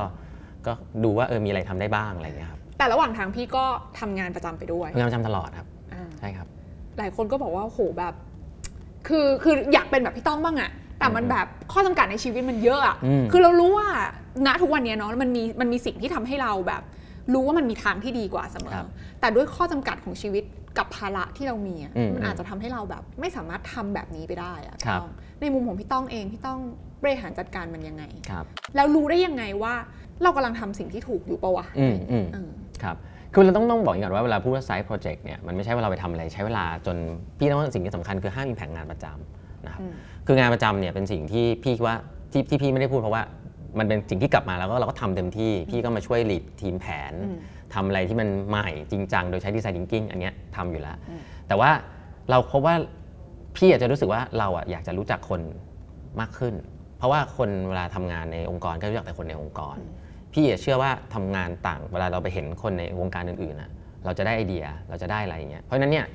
[0.65, 0.71] ก็
[1.03, 3.65] ดูว่าเออมีอะไรทำได้บ้างอะไรอย่างเงี้ยครับแต่ระหว่างทางพี่ก็
[3.99, 6.47] ทำงานประจำไปด้วยพยายามจำตลอดครับ อ่า ใช่ครับ
[6.97, 8.13] หลายคนก็บอกว่าโหแบบ
[9.07, 13.87] คือคืออยากเป็นแบบพี่ต้องบ้างอะแต่มันแบบข้อจำกัดในชีวิตมันเยอะอะอืม คือเรารู้ว่า
[14.45, 16.81] ณทุกวันเนี้ยเนาะมันมีมันมีสิ่งที่ทำให้เราแบบ
[17.33, 18.83] รู้ว่ามันมีทางที่ดีกว่าเสมอ
[19.19, 20.43] แต่ด้วยข้อจำกัดของชีวิต
[20.77, 25.09] กับภาระที่เรามีอะอืมมันอาจจะทำให้เราแบบไม่สามารถทำแบบนี้ไปได้อะครับ พี่ต้อง
[25.41, 26.59] ในมุมของพี่ต้องเองพี่ต้อง
[27.03, 29.73] บริหารจัดการมันยังไง ครับ แล้วรู้ได้ยังไงว่า
[30.23, 32.51] เรากำลังทำสิ่งที่ถูกอยู่ปะวะอืมอืมเออ
[32.83, 32.97] ครับ
[33.33, 36.97] คือเราต้องต้องบอกอย่างก่อนว่าเวลาพูดว่าไซต์โปรเจกต์เนี่ย มันไม่ใช่ว่าเราไปทำอะไร ใช้เวลาจน
[37.37, 39.81] พี่ต้องว่าสิ่งที่สำคัญคือห้ามมีแผนงานประจำนะครับ
[40.27, 41.95] คืองานประจำเนี่ยเป็นสิ่งที่พี่ว่า
[42.31, 43.23] ที่ที่พี่ไม่ได้พูดเพราะว่า
[43.79, 47.13] มันเป็นสิ่งที่กลับมาแล้วก็เราก็ทำเต็มที่ พี่ก็มาช่วยลีดทีมแผน
[47.73, 50.97] ทำอะไรที่มันใหม่จริงจังโดยใช้ดีไซน์ thinking อันเนี้ยทำอยู่แล้ว
[51.47, 51.71] แต่ว่า
[52.29, 52.75] เราพบว่า
[53.55, 55.41] พี่อาจจะรู้สึกว่าเราอะอยากจะรู้จักคน
[56.19, 56.53] มากขึ้น
[56.97, 59.77] เพราะว่าคนเวลาทำงานในองค์กรก็รู้จักแต่คนในองค์กร
[60.33, 63.69] พี่อะเชื่อว่าทำงานต่าง เวลาเราไปเห็นคนในวงการอื่นๆอะ
[64.05, 66.05] เราจะได้ไอเดียเราจะได้อะไรอย่างเงี้ยเพราะฉะนั้นเนี่ย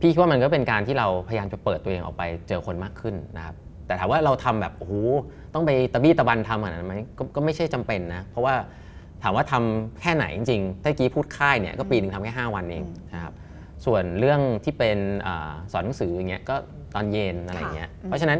[0.00, 3.54] พี่คิดว่ามันก็เป็นการที่เราพยายามจะเปิดตัวเองออกไปเจอคนมากขึ้นนะครับ
[3.86, 4.94] แต่ถามว่าเราทำแบบโอ้โห
[5.54, 8.54] ต้องไปตะบี้ตะบันทำขนาดนั้นไหมก็ก็ไม่ใช่จำเป็นนะเพราะว่า
[9.22, 13.32] ถามว่าทำแค่ไหนจริงๆถ้าเมื่อกี้พูดค่ายเนี่ยก็ปีหนึ่งทำแค่5วันเองนะครับ
[13.84, 16.54] ส่วนเรื่องที่เป็นอาสอนหนังสืออย่างเงี้ยก็
[16.94, 18.38] ตอนเย็นอะไรอย่างเงี้ยเพราะฉะนั้น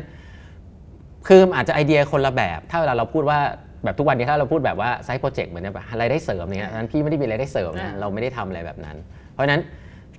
[1.29, 3.38] คืออาจจะไอเดียคนละแบบ ถ้าเวลาเราพูดว่า
[3.85, 8.97] แบบทุกวันนี้ถ้าเราพูดแบบว่าไซต์โปรเจกต์เหมือนแบบรายได้เสริมเนี่ยนั้นพี่ไม่ได้มีรายได้เสริมนะอ่าเราไม่ได้ทำอะไรแบบนั้น
[9.33, 9.61] เพราะฉะนั้น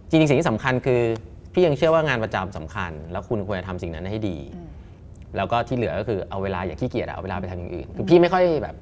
[0.10, 1.02] จริงๆสิ่งที่สำคัญคือ
[1.54, 4.38] พี่ยังเชื่อว่างานประจำสำคัญ แล้วคุณควรจะทำสิ่งนั้นให้ดี
[5.36, 8.76] แล้วก็ที่เหลือก็คือเอาเวลาอย่าขี้เกียจอะเอาเวลาไปทำอย่างอื่น คือพี่ไม่ค่อยแบบ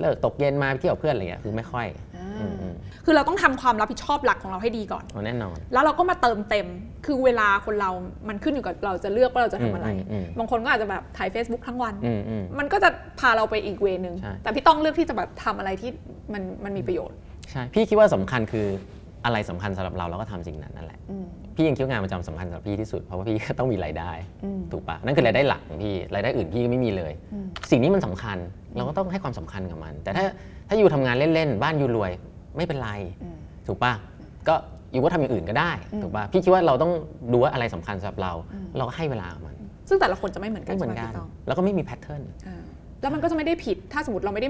[0.00, 2.74] เลิกตกเย็นมาไปเที่ยวกับเพื่อนอะไรเงี้ยคือไม่ค่อยอืมอืม
[3.04, 6.66] คือเราต้องทำความรับผิดชอบหลักของเราให้ดีก่อน เอาแน่นอน แล้วเราก็มาเติมเต็ม
[7.06, 7.90] คือเวลาคนเรา
[8.28, 12.88] มันขึ้นอยู่กับเราจะเลือกว่าเราจะทำอะไร อืมอืมอืม บางคนก็อาจจะแบบถ่าย Facebook ทั้งวัน อืมอืม มันก็จะ
[13.20, 15.90] พาเราไปอีกเวนึง ใช่ แต่พี่ต้องเลือกที่จะแบบทำอะไรที่
[16.32, 17.16] มันมันมีประโยชน์
[17.50, 18.66] ใช่พี่คิดว่าสำคัญคือ
[19.24, 20.98] อะไรสำคัญสำหรับเราเราก็ทำสิ่งนั้นนั่นแหละ
[21.54, 24.12] พี่ยังคิดว่างานประจำสำคัญสำหรับพี่ที่สุดเพราะว่าพี่ก็ต้องมีรายได้
[24.72, 27.12] ถูกปะนั่นคือรายได้หลักของพี่รายได้อื่นพี่ก็ไม่มีเลย
[27.70, 28.38] สิ่งนี้มันสำคัญ
[28.76, 30.24] เราก็ต้องให้ความสำคัญกับมัน แต่ถ้า
[30.68, 32.10] ถ้า you ทำงานเล่นๆบ้าน you รวย
[32.56, 32.90] ไม่เป็นไร
[33.66, 33.92] ถูกปะ
[34.48, 34.54] ก็
[34.92, 35.70] you ก็ทำอย่างอื่นก็ได้
[36.02, 36.92] ถูกปะพี่คิดว่าเราต้อง
[37.32, 38.32] ดูว่าอะไรสำคัญสำหรับเรา
[38.76, 39.54] เราก็ให้เวลากับมัน
[39.88, 42.62] ซึ่งแต่ละคนจะไม่เหมือนกันไม่เหมือนใช่กันพี่ต้องแล้วก็ไม่มี patternอ่า
[43.00, 44.48] แล้วมันก็จะไม่ได้ผิดถ้าสมมติเราไม่ได้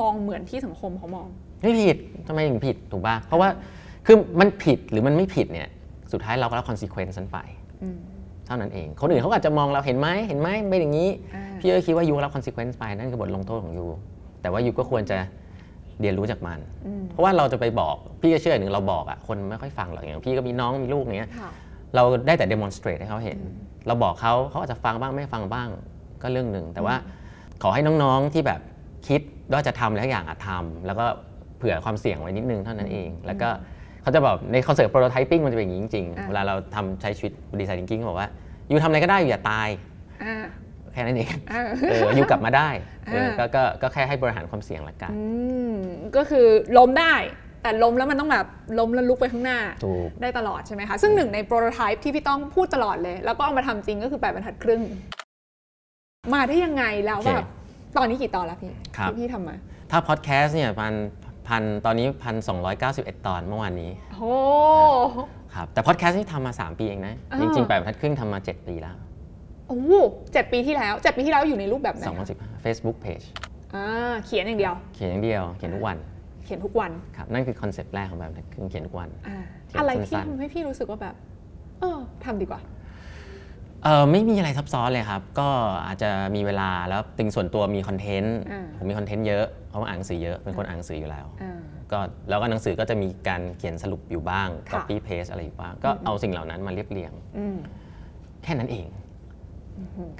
[0.00, 1.26] มองเหมือนที่สังคมเขามอง
[1.62, 1.96] ไม่ผิด
[2.28, 3.48] ทำไมถึงผิดถูกปะเพราะว่า
[4.06, 5.68] คือมันผิดหรือมันไม่ผิดเนี่ย
[6.12, 7.38] สุดท้ายเราก็รับ consequence นั้นไป
[7.82, 7.98] อืม
[8.46, 13.86] เท่านั้นเอง คนอื่นเขาก็อาจจะมองเราเห็นไหมเห็นไหมเป็นอย่างนี้อ่าพี่ก็คิดว่ายูรับคอนซีเควนซ์ไปนั่นคือบทลงโทษของยู
[14.42, 15.18] แต่ว่ายูก็ควรจะ
[16.00, 16.58] เรียนรู้จากมัน
[17.10, 21.50] เพราะว่าเราจะไปบอกพี่ก็เชื่ออย่างหนึ่งเราบอกอะคนไม่ค่อยฟังหรอกอย่างพี่ก็มีน้องมีลูกเนี้ยค่ะ
[21.94, 23.38] เราได้แต่ demonstrate ให้เขาเห็น
[23.86, 25.68] เราบอกเขาเขาอาจจะฟังบ้างไม่ฟังบ้าง
[26.22, 26.94] ก็เรื่องหนึ่งแต่ว่า
[27.62, 28.60] ขอให้น้องๆที่แบบ
[29.08, 29.20] คิด
[29.52, 31.06] ว่าจะทำอะไรทุกอย่างอะทำแล้วก็
[31.56, 33.48] เผื่อความเสี่ยงไว้นิดนึงเท่านั้นเอง แล้วก็
[34.02, 38.28] เขาจะแบบในคอนเสิร์ตโปรโตไทปิ้งมันจะเป็นอย่างนี้จริงอ่าๆเวลาเราทำใช้ชีวิตดีไซน์ thinking บอกว่า
[38.70, 39.68] ยูทำอะไรก็ได้อยู่อย่าตาย
[40.24, 40.44] อ่า
[40.92, 42.68] แค่นั้นเองอ่า เออยูกลับมาได้
[43.06, 45.20] เอออ่าก็ก็ก็แค่ให้บริหารความเสี่ยงละกัน อื
[45.70, 45.74] ม
[46.16, 46.46] ก็คือ
[46.78, 47.14] ล้มได้
[47.62, 48.46] แต่ล้มแล้วมันต้องแบบ
[48.78, 54.82] ล้มแล้วลุกไปข้างหน้า ถูก ได้ตลอดใช่ไหมคะ ซึ่งหนึ่งในโปรโตไทป์ที่พี่ต้องพูดตลอดเลย แล้วก็เอามาทำจริงก็คือแปดบรรทัดครึ่ง
[56.34, 57.48] มาได้ยังไงแล้วโอเคแบบ
[57.96, 59.56] ตอนนี้กี่ตอนแล้วพี่ครับ ที่พี่ทำมา
[59.90, 60.92] ถ้าพอดแคสต์เนี่ยพัน
[61.50, 62.58] พันตอนนี้พันสอง
[63.26, 64.32] ตอนเมื่อวานนี้โอ้
[65.54, 68.96] ครับแต่พอดแคสต์นี่ทำมา3ปีเองนะอ่าจริงๆแปดบรรทัดครึ่งทำมา7ปีแล้ว
[69.68, 69.92] โอ้โห
[70.32, 73.24] เจ็ดปีที่แล้วเจ็ดปีที่แล้วอยู่ในรูปแบบไหนคะ2015 Facebook Page
[73.74, 73.86] อ่า
[74.26, 75.96] เขียนอย่างเดียว เขียนอย่างเดียวเขียนทุกวัน
[76.44, 79.36] เขียนทุกวันครับนั่นคือคอนเซปต์แรกของแบบคือเขียนทุกวันอ่า
[79.66, 81.14] เขียนอะไรที่สั้นๆทำให้พี่รู้สึกว่าแบบ
[81.80, 82.60] เออทำดีกว่า
[83.84, 85.48] เออไม่มีอะไรซับซ้อนเลยครับ ก็
[85.86, 91.58] อาจจะมีเวลาแล้วติงส่วนตัวมีคอนเทนต์อ่า ผมมีคอนเทนต์เยอะเพราะว่าอ่านหนังสือเยอะเป็นคนอ่านหนังสืออยู่แล้ว อ่า
[91.92, 97.56] ก็แล้วก็หนังสือก็จะมีการเขียนสรุปอยู่บ้าง ค่ะ copy paste อะไรอยู่บ้าง ก็เอาสิ่งเหล่านั้นมาเรียบเรียง อืม
[98.42, 98.86] แค่นั้นเอง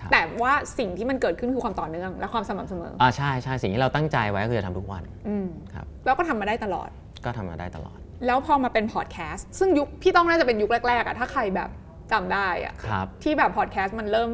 [0.01, 6.89] ครับ แต่ว่าสิ่งที่มันเกิดขึ้นคือความต่อเนื่อง และความสม่ำเสมออ่าใช่ใช่สิ่งที่เราตั้งใจไว้ก็คือจะทำทุกวัน อืมครับ แล้วก็ทำมาได้ตลอด
[7.25, 11.69] ก็ทำมาได้ตลอด แล้วพอมาเป็นพอดแคสต์ซึ่งยุคพี่ต้องน่าจะเป็นยุคแรกๆอะถ้าใครแบบ
[12.13, 14.31] จำได้อะครับ ที่แบบพอดแคสต์มันเริ่ม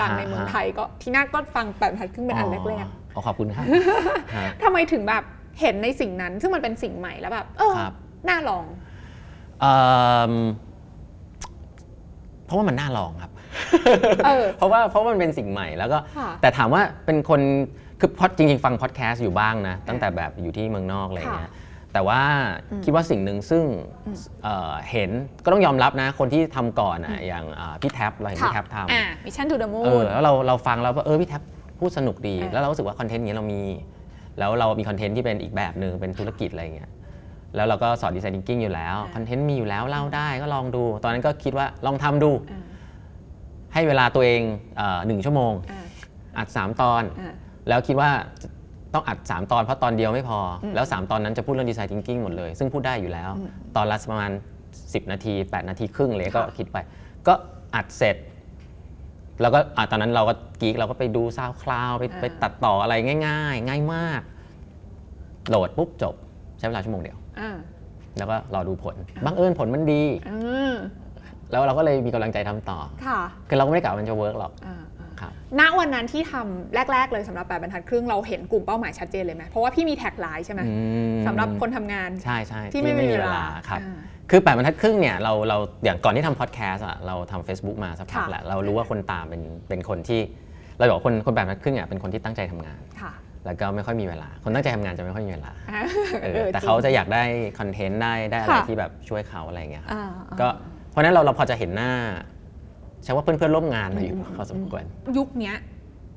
[0.00, 3.64] ดังในเมืองไทยก็ที่น่าก็ฟังแปดพันครึ่งเป็นอันแรกๆอ๋อขอบคุณครับ
[4.36, 5.22] ฮะๆทำไมถึงแบบ
[5.60, 7.94] เห็นในสิ่งนั้น ซึ่งมันเป็นสิ่งใหม่แล้วแบบ เออครับ
[8.28, 8.64] น่าลอง
[9.60, 9.74] เอิ่
[10.30, 10.32] ม
[12.44, 13.32] เพราะว่ามันน่าลองครับ
[14.26, 17.40] เออเพราะว่าเพราะว่ามันเป็นสิ่งใหม่แล้วก็ค่ะแต่ถามว่าเป็นคน
[18.00, 21.50] คือพอดจริงๆ ฟังพอดแคสต์อยู่บ้างนะ ตั้งแต่แบบอยู่ที่เมืองนอกอะไรเงี้ย
[21.92, 22.20] แต่ว่า
[22.84, 23.64] คิดว่าสิ่งหนึ่งซึ่ง
[24.44, 25.10] เอ่อเห็น
[25.44, 31.42] ก็ต้องยอมรับนะคนที่ทำก่อนอะอย่างอ่าพี่แท็บเราเห็นพี่แท็บทำอ่า Mission To The Moon เออแล้วเราเราฟังแล้วว่าเออพี่แท็บ
[31.80, 33.62] พูดสนุกดีเออแล้วเรารู้สึกว่าคอนเทนต์นี้เรามี
[34.38, 36.90] แล้วเรามีคอนเทนต์ที่เป็นอีกแบบหนึ่งเป็นธุรกิจอะไรเงี้ย
[37.56, 42.30] แล้วเราก็สอนดีไซน์ thinking อยู่แล้วคอนเทนต์มีอยู่แล้วเล่าได้ก็ลองดู ตอนนั้นก็คิดว่าลองทำดู
[43.74, 44.42] ให้เวลาตัวเอง
[44.76, 45.80] เอ่อหนึ่งชั่วโมงอ่า
[46.38, 47.32] อัด 3 ตอนอ่า
[47.68, 48.10] แล้วคิดว่า
[48.94, 53.30] ต้องอัด 3 ตอนเพราะตอนเดียวไม่พออแล้ว 3 ตอนนั้นจะพูดเรื่องดีไซน์ thinking หมดเลย ซึ่งพูดได้อยู่แล้ว
[53.76, 54.30] ตอนละประมาณ
[54.72, 56.78] 10 นาที 8 นาทีครึ่งเลยก็ค่ะคิดไป
[57.26, 57.34] ก็
[57.74, 58.16] อัดเสร็จ
[59.40, 62.94] แล้วก็อะตอนนั้นเราก็ geek เราก็ไปดู SoundCloud ไปไปตัดต่ออะไร
[63.26, 64.20] ง่าย ๆ ง่ายมาก
[65.48, 66.14] โหลดปุ๊บจบ
[66.58, 67.56] ใช้เวลาชั่วโมงเดียวอ่า
[68.18, 68.94] แล้วก็รอดูผล
[69.26, 70.36] บังเอิญผลมันดีอื
[70.72, 70.74] ม
[71.50, 74.97] แล้วเราก็เลยมีกำลังใจทำต่อค่ะคือเราก็ไม่ได้กะว่ามันจะ work หรอกอ่าอ่าครับ
[75.60, 80.74] ณวันนั้นที่ทำแรก ๆ เลยสำหรับแปดบรรทัดครึ่งเราเห็นกลุ่มเป้าหมายชัดเจนเลยไหมเพราะว่าพี่มีแท็กไลน์ใช่ไหมอื
[81.14, 83.98] มสำหรับคนทำงานใช่ใช่ที่ไม่มีเวลาครับอ่า
[84.30, 90.20] คือแปดบรรทัดครึ่งเนี่ยเราเราอย่างก่อนที่ทำพอดแคสต์อะเราทำ Facebook มาสักพักค่ะแหละเรารู้ว่าคนตามเป็นเป็นคนที่
[90.78, 93.12] เราบอกว่าคนคนแปดบรรทัดครึ่งอะเป็นคนที่ตั้งใจทำงานค่ะ
[93.46, 95.82] แล้วก็ไม่ค่อยมีเวลา คนตั้งใจทำงานจะไม่ค่อยมีเวลาอ่า
[96.22, 97.22] เออออแต่จริงเขาจะอยากได้
[97.58, 100.48] คอนเทนต์ได้ได้อะไรค่ะที่แบบช่วยเขาอะไรอย่างเงี้ยครับอ่าอ่าก็
[100.90, 101.92] เพราะฉะนั้นเราเราพอจะเห็นหน้า
[102.37, 104.82] ใช่ว่าเพื่อนเพื่อนๆร่วมงานมาอยู่พอสมควร
[105.18, 105.56] ยุคเนี้ย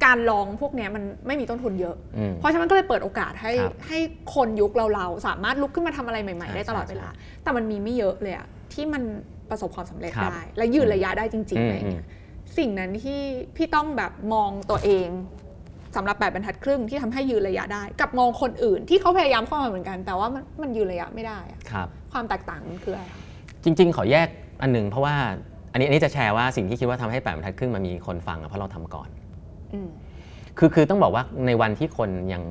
[0.06, 4.00] การลองพวกเนี้ยมันไม่มีต้นทุนเยอะอืมเพราะฉะนั้นก็เลยเปิดโอกาสให้ครับให้
[4.36, 7.10] คนยุคเราเราๆสามารถลุกขึ้นมาทำอะไรใหม่ใช่ๆ ได้ตลอดใช่เวลา
[7.44, 9.04] แต่มันมีไม่เยอะเลยอะที่มัน
[9.50, 12.06] ประสบความสำเร็จครับได้ และยืนระยะได้จริงๆอืมอะไรเงี้ย
[12.58, 13.22] สิ่งนั้นที่
[13.56, 15.08] พี่ต้องแบบมองตัวเอง
[15.96, 23.22] สำหรับแปดบรรทัดครึ่งที่ทำให้ยืนระยะได้ กับมองคนอื่นที่เขาพยายามเข้ามาเหมือนกัน แต่ว่ามันมันยืนระยะไม่ได้อะครับความแตกต่างมันคืออะไรคะ
[23.64, 24.28] จริง ๆ ขอแยก
[24.62, 25.16] อันหนึ่งเพราะว่า
[25.72, 29.10] อันนี้อันนี้จะแชร์ว่าสิ่งที่คิดว่าทำให้แปดบรรทัดครึ่งมันมีคนฟังอะเพราะเราทำก่อน
[29.74, 29.90] อืม
[30.58, 32.42] คือคือต้องบอกว่าในวันที่คนยัง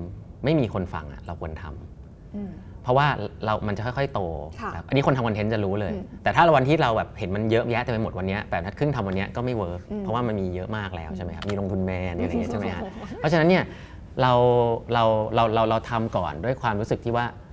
[0.45, 2.51] ไม่มีคนฟังอะเราควรทำอืม
[2.83, 3.07] เพราะว่า
[3.45, 4.21] เรามันจะค่อยๆ โต
[4.61, 12.85] ค่ะครับอันนี้คนทำคอนเทนต์จะรู้เลยอืมแต่ถ้าวันที่เราแบบเห็นมันเยอะแยะเต็มไปหมดวันเนี้ยแปดบรรทัดครึ่งทำวันเนี้ยก็ไม่ work อืมเพราะว่ามันมีเยอะมากแล้วใช่ไหมครับ มีลงทุนแมนมีอะไรอย่างเงี้ยใช่ไหมครับ
[13.17, 13.65] เพราะฉะนั้นเนี่ย
[14.23, 14.33] เรา
[14.95, 15.05] เรา
[15.35, 17.50] เราเราเราทำก่อนด้วยความรู้สึกที่ว่าเอ่อ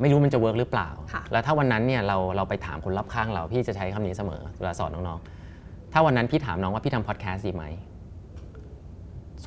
[0.00, 7.64] ไม่รู้มันจะ work หรือเปล่าค่ะแล้วถ้าวันนั้นเนี่ยเราเราไปถามคนรอบข้างเราพี่จะใช้คำนี้เสมอเวลาสอนน้องๆ ถ้าวันนั้นพี่ถามน้องว่าพี่ทำพอดแคสต์ดีไหม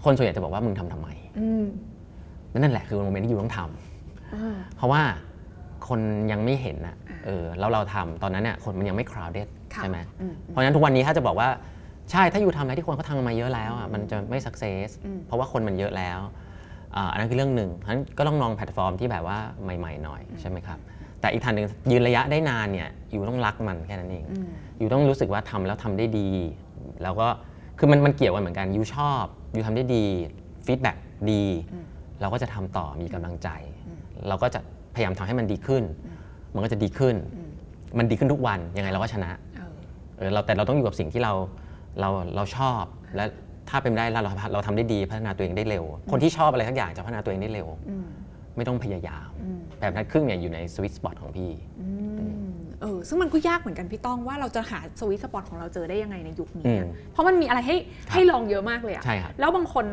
[0.06, 1.66] คนส่วนใหญ่จะบอกว่ามึงทำทำไมอืม
[2.62, 5.02] นั่นแหละคือ moment ที่ you ต้องทำอ่าเพราะว่า
[5.88, 6.00] คน
[6.32, 11.50] ยังไม่เห็นนะเออแล้วเราทำตอนนั้นเนี่ยคนมันยังไม่ crowded ค่ะใช่ไหมอืมเพราะฉะนั้นทุกวันนี้ถ้าจะบอกว่า
[12.12, 16.20] ใช่ถ้า you ทำอะไรที่คนเขาทำมาเยอะแล้วอะมันจะไม่ success อืมเพราะว่าคนมันเยอะแล้ว
[16.98, 20.80] อ่าอันนั้นคือเรื่องหนึ่งฉะนั้นก็ต้องลองแพลตฟอร์มที่แบบว่าใหม่ๆหน่อยใช่ไหมครับ
[21.20, 24.48] แต่อีกทางหนึ่งยืนระยะได้นานเนี่ย you ต้องรักมันแค่นั้นเองอืม
[24.80, 26.30] you ต้องรู้สึกว่าทำแล้วทำได้ดี
[27.04, 27.28] แล้วก็
[27.80, 29.24] คือมันมันเกี่ยวกันเหมือนกัน you ชอบ
[29.56, 30.06] you ทำได้ดี
[30.66, 30.96] feedback
[31.32, 31.44] ดี
[32.22, 33.50] เราก็จะทำต่อมีกำลังใจ
[34.28, 34.60] เราก็จะ
[34.96, 35.84] พยายามทำให้มันดีขึ้น
[36.54, 37.16] มันก็จะดีขึ้น
[37.98, 39.74] มันดีขึ้นทุกวันยังไงเราก็ชนะเออ
[40.18, 41.34] เออเราแต่เราต้องอยู่กับสิ่งที่เรา
[42.00, 42.84] เราเราชอบ
[43.16, 43.24] และ
[43.70, 48.08] ถ้าเป็นไปได้เราเราเราทำได้ดีพัฒนาตัวเองได้เร็ว คนที่ชอบอะไรทั้งอย่างจะพัฒนาตัวเองได้เร็ว อืม
[48.56, 49.30] ไม่ต้องพยายาม
[49.80, 51.52] แบบนั้นครึ่งเนี่ยอยู่ในสวิตสปอตของพี่
[51.82, 51.88] อื
[52.52, 57.76] มเออซึ่งมันก็ยากเหมือนกันพี่ต้องว่าเราจะหาสวิตสปอตของเราเจอได้ยังไงในยุคนี้อือะมเพราะมันมีอะไรให้
[58.14, 59.86] ให้ลองเยอะมากเลยอะ ใช่ครับ แล้วบางคน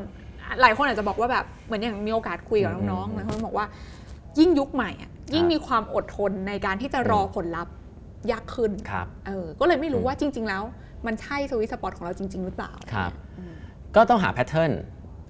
[0.60, 3.66] หลายคนอาจจะบอกว่าแบบเหมือนอย่างมีโอกาสคุยกับอืมน้องอืมๆหลายคนบอกว่า
[4.38, 7.74] ยิ่งยุคใหม่อะยิ่งครับมีความอดทนในการที่จะรอผลลัพธ์
[8.30, 10.62] ยากขึ้นครับ เออก็เลยไม่รู้ว่าจริง ๆ แล้ว
[11.06, 13.31] มันใช่ sweet spot ของเราจริง ๆ หรือเปล่าครับอืม
[13.96, 14.72] ก็ต้องหา pattern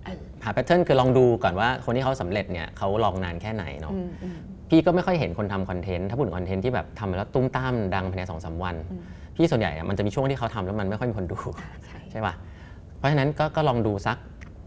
[0.04, 4.36] เออหา pattern คือลองดูก่อนว่าคนที่เขาสำเร็จเนี่ยเขาลองนานแค่ไหนเนาะอืมอืม
[4.70, 9.02] พี่ก็ไม่ค่อยเห็นคนทำคอนเทนต์ถ้าพูดถึงคอนเทนต์ที่แบบทำแล้วตูมตามดังภายในสองสามวันอืม
[9.36, 12.34] พี่ส่วนใหญ่อะมันจะมีช่วงที่เขาทำแล้วมันไม่ค่อยมีคนดูอ่าใช่ใช่ป่ะ
[12.98, 14.16] เพราะฉะนั้นก็ก็ลองดูสัก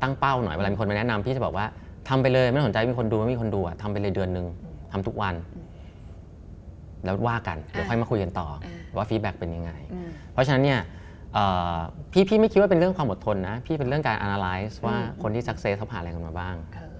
[0.01, 1.65] ตั้งเป้าหน่อยเวลามีคนมาแนะนำพี่จะบอกว่า
[2.09, 4.45] ทำไปเลยไม่ต้องสนใจมีคนดูไม่มีคนดูอะทำไปเลยเดือนหนึ่ง
[4.91, 5.35] ทำทุกวัน
[7.03, 11.04] แล้วว่ากันเดี๋ยวค่อยมาคุยกันต่ออาว่า feedback เป็นยังไงอืมเพราะฉะนั้นเนี่ยเอ่อ
[12.11, 16.95] พี่พี่ไม่คิดว่าเป็นเรื่องความอดทนนะ พี่เป็นเรื่องการ analyze ว่าคนที่ success เขาผ่านอะไรกันมาบ้างเออ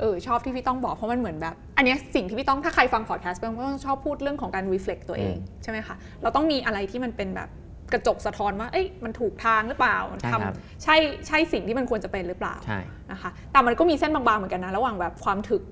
[0.00, 7.48] เออชอบที่พี่ต้องบอกเพราะมันเหมือนแบบ อันเนี้ยสิ่งที่พี่ต้องถ้าใครฟังพอดแคสต์บ้างก็ต้องชอบพูดเรื่องของการ reflect ตัวเองอืมใช่ไหมคะเราต้องมีอะไรที่มันเป็นแบบ
[7.92, 12.78] กระจกสะท้อนว่า เอ้ย มันถูกทางหรือเปล่ามันใช่ทครับำใช่ ใช่สิ่งที่มันควรจะเป็นหรือเปล่าใช่
[13.12, 15.62] นะคะ แต่มันก็มีเส้นบางๆ เหมือนกันนะ ระหว่างแบบความถึก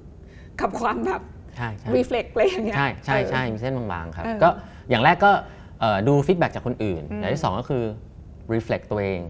[0.60, 1.22] กับความแบบ
[1.56, 4.48] ใช่ใช่ reflect อะไรอย่างเงี้ย ใช่ใช่เออใช่มีเส้นบางๆ ครับเออก็
[4.90, 5.65] อย่างแรกก็เอ่อ
[6.08, 7.84] ดูฟีดแบ็กจากคนอื่นอืมอย่างที่สองก็คือ
[8.54, 9.20] reflect ตัวเอง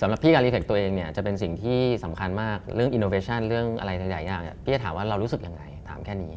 [0.00, 6.32] สำหรับพี่การ reflect ตัวเองเนี่ยจะเป็นสิ่งที่สำคัญมากเรื่อง innovation เรื่องอะไรหลายๆอย่างเนี่ยพี่จะถามว่าเรารู้สึกยังไง ถามแค่นี้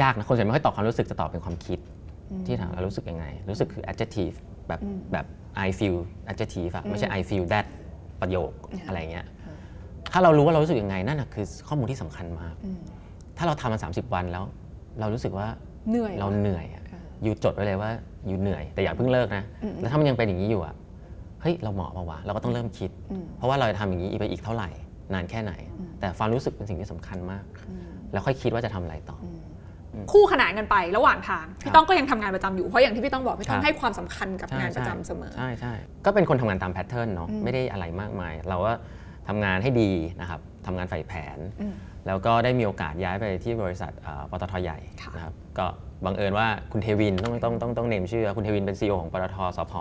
[0.00, 1.78] ยากนะคนส่วนใหญ่ไม่ค่อยตอบความรู้สึกจะตอบเป็นความคิด
[2.46, 4.36] ที่ถามเรารู้สึกยังไง รู้สึกคือ adjective
[4.68, 4.80] แบบ
[5.12, 5.26] แบบ
[5.66, 5.96] I feel
[6.30, 7.66] adjective อะไม่ใช่ I feel that
[8.20, 8.50] ประโยค
[8.86, 9.26] อะไรเงี้ย
[10.12, 12.54] ถ้าเรารู้ว่าเรารู้สึกยังไงนั่นนะคือข้อมูลที่สำคัญมาก
[13.36, 14.44] ถ้าเราทำมา30 วันแล้ว
[15.00, 15.48] เรารู้สึกว่า
[15.90, 16.82] เหนื่อยเราเหนื่อยอะ
[17.22, 17.90] อยู่จดไว้เลยว่า
[18.26, 19.42] อยู่เหนื่อยแต่อย่าเพิ่งเลิกนะ
[19.80, 20.74] แล้วถ้ามันยังเป็นอย่างนี้อยู่อะ
[21.42, 22.90] เฮ้ยเราเหมาะปะวะเราก็ต้องเริ่มคิด
[23.36, 24.68] เพราะว่าเราจะทำอย่างนี้ไปอีกเท่าไหร่
[25.14, 25.52] นานแค่ไหน
[26.00, 27.44] แต่ความรู้สึกเป็นสิ่งที่สำคัญมาก
[28.12, 29.18] แล้วค่อยคิดว่าจะทำอะไรต่อ
[29.94, 35.72] อคู่ขนานกันไประหว่างทางครัพี่บต้องก็ยังทำงานประจำอยู่เพราะอย่างที่พี่ต้องบอกพี่ต้อครังบให้ความสำคัญกับใช่งานประใช่จำเสมอใช่ใช่
[36.04, 38.72] ก็เป็นคนทำงานตามแพทเทิร์นเนาะไม่ได้อะไรมากมาย เราก็
[39.28, 41.74] ทำงานให้ดีนะครับทำงานใฝ่แผนอืม
[42.06, 45.66] แล้วก็ได้มีโอกาสย้ายไปที่บริษัทเอ่อปตทใหญ่ค่ะนะครับก็
[46.04, 49.74] บังเอิญว่าคุณเทวินต้องต้องต้องต้องเนมชื่อ คุณเทวินเป็น CEO ของปตทสพ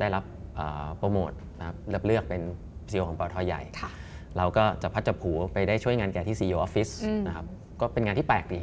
[0.00, 0.24] ได้รับ
[0.56, 2.42] เอ่อโปรโมทนะครับรับเลือกเป็น
[2.90, 3.90] CEO ของปตทใหญ่ค่ะ
[4.36, 7.46] เราก็จะพลัดจับผลูไปได้ช่วยงานแกที่ CEO Office อืมนะครับ
[7.80, 8.60] ก็เป็นงานที่แปลกดี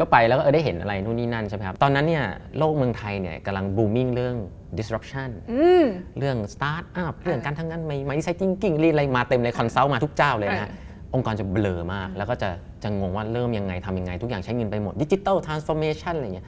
[0.00, 2.24] ก็ไปแล้วก็เออได้เห็นอะไรนู่นนี่นั่นใช่ไหมครับ ตอนนั้นเนี่ย
[2.58, 4.36] โลกเมืองไทยเนี่ยกำลัง booming เรื่อง
[4.78, 5.84] disruption อืม
[6.18, 10.70] เรื่อง start up เรื่องการทำงานใหม่ๆ design thinking lean อะไรมาเต็มเลย consult มาทุกเจ้าเลยนะฮะ
[11.14, 12.50] องค์กรจะเบลอมาก แล้วก็จะ
[12.82, 16.46] จะงงว่าเริ่มยังไงทำยังไง ทุกอย่างใช้เงินไปหมด digital transformation อะไรเงี้ย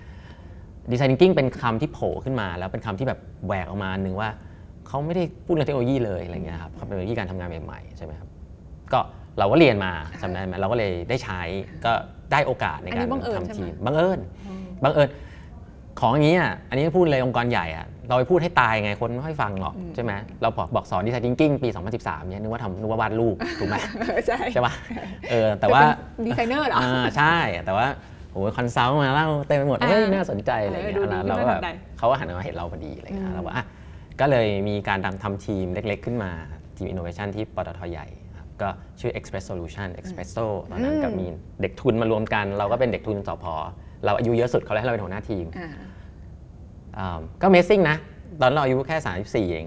[0.93, 4.29] ดีไซน์ thinking เป็นคำที่โผล่ขึ้นมา แล้วเป็นคำที่แบบแหวกออกมาอันหนึ่งว่า
[4.87, 8.29] เขาไม่ได้พูดเรื่องเทคโนโลยีเลยอะไรเงี้ยครับเขาเป็นวิธีการทำงานใหม่ๆใช่ไหมครับ
[8.93, 9.01] ก็
[9.39, 9.93] เราก็เรียนมา
[10.23, 11.41] จำได้ไหมเราก็เลยได้ใช้
[11.85, 11.93] ก็
[12.33, 14.19] ได้โอกาสในอันการนี้บังเอิญทำใช่ไหมทีมบังเอิญ
[14.85, 15.09] บังเอิญ
[16.01, 21.69] ของอย่างนี้อะอันนี้พูดเลยองค์กรใหญ่อะ เราไปพูดให้ตายไงคนไม่ค่อยฟังหรอกใช่ไหมเราบอกบอกสอนดีไซน์ thinking ปี
[21.99, 23.77] 2013เนี่ยนึกว่าทำนึกว่าวาดรูปถูกไหม
[24.27, 24.75] ใช่ใช่ปะ
[25.31, 27.87] เออแต่ว่าเป็นดีไซเนอร์เหรออ่าใช่แต่ว่า
[28.33, 31.69] โอ้ย consult มาเล่าเต็มไปหมดอ่าเฮ้ยน่าสนใจอะไรอย่างเงี้ยเออดูดีเราก็น่าแบบสนใจ
[31.99, 33.65] เขาก็หันมาเห็นเราพอดีอะไรเงี้ยเราว่าอะ
[34.21, 36.31] ก็เลยมีการทำทำทีมเล็กๆ ขึ้นมา
[36.77, 38.07] ทีม innovation ที่ปตทใหญ่
[38.39, 38.69] ครับก็
[39.01, 41.27] ชื่อ Express Solution Expresso ตอนนั้นก็มี
[41.61, 43.45] เด็กทุนมารวมกัน เราก็เป็นเด็กทุนสพ
[44.05, 45.47] เราอายุเยอะสุดเขาเลยให้เราเป็นหัวหน้าทีม
[47.41, 47.97] ก็ amazing นะ
[48.41, 49.67] ตอนเราอายุแค่ 34 เอง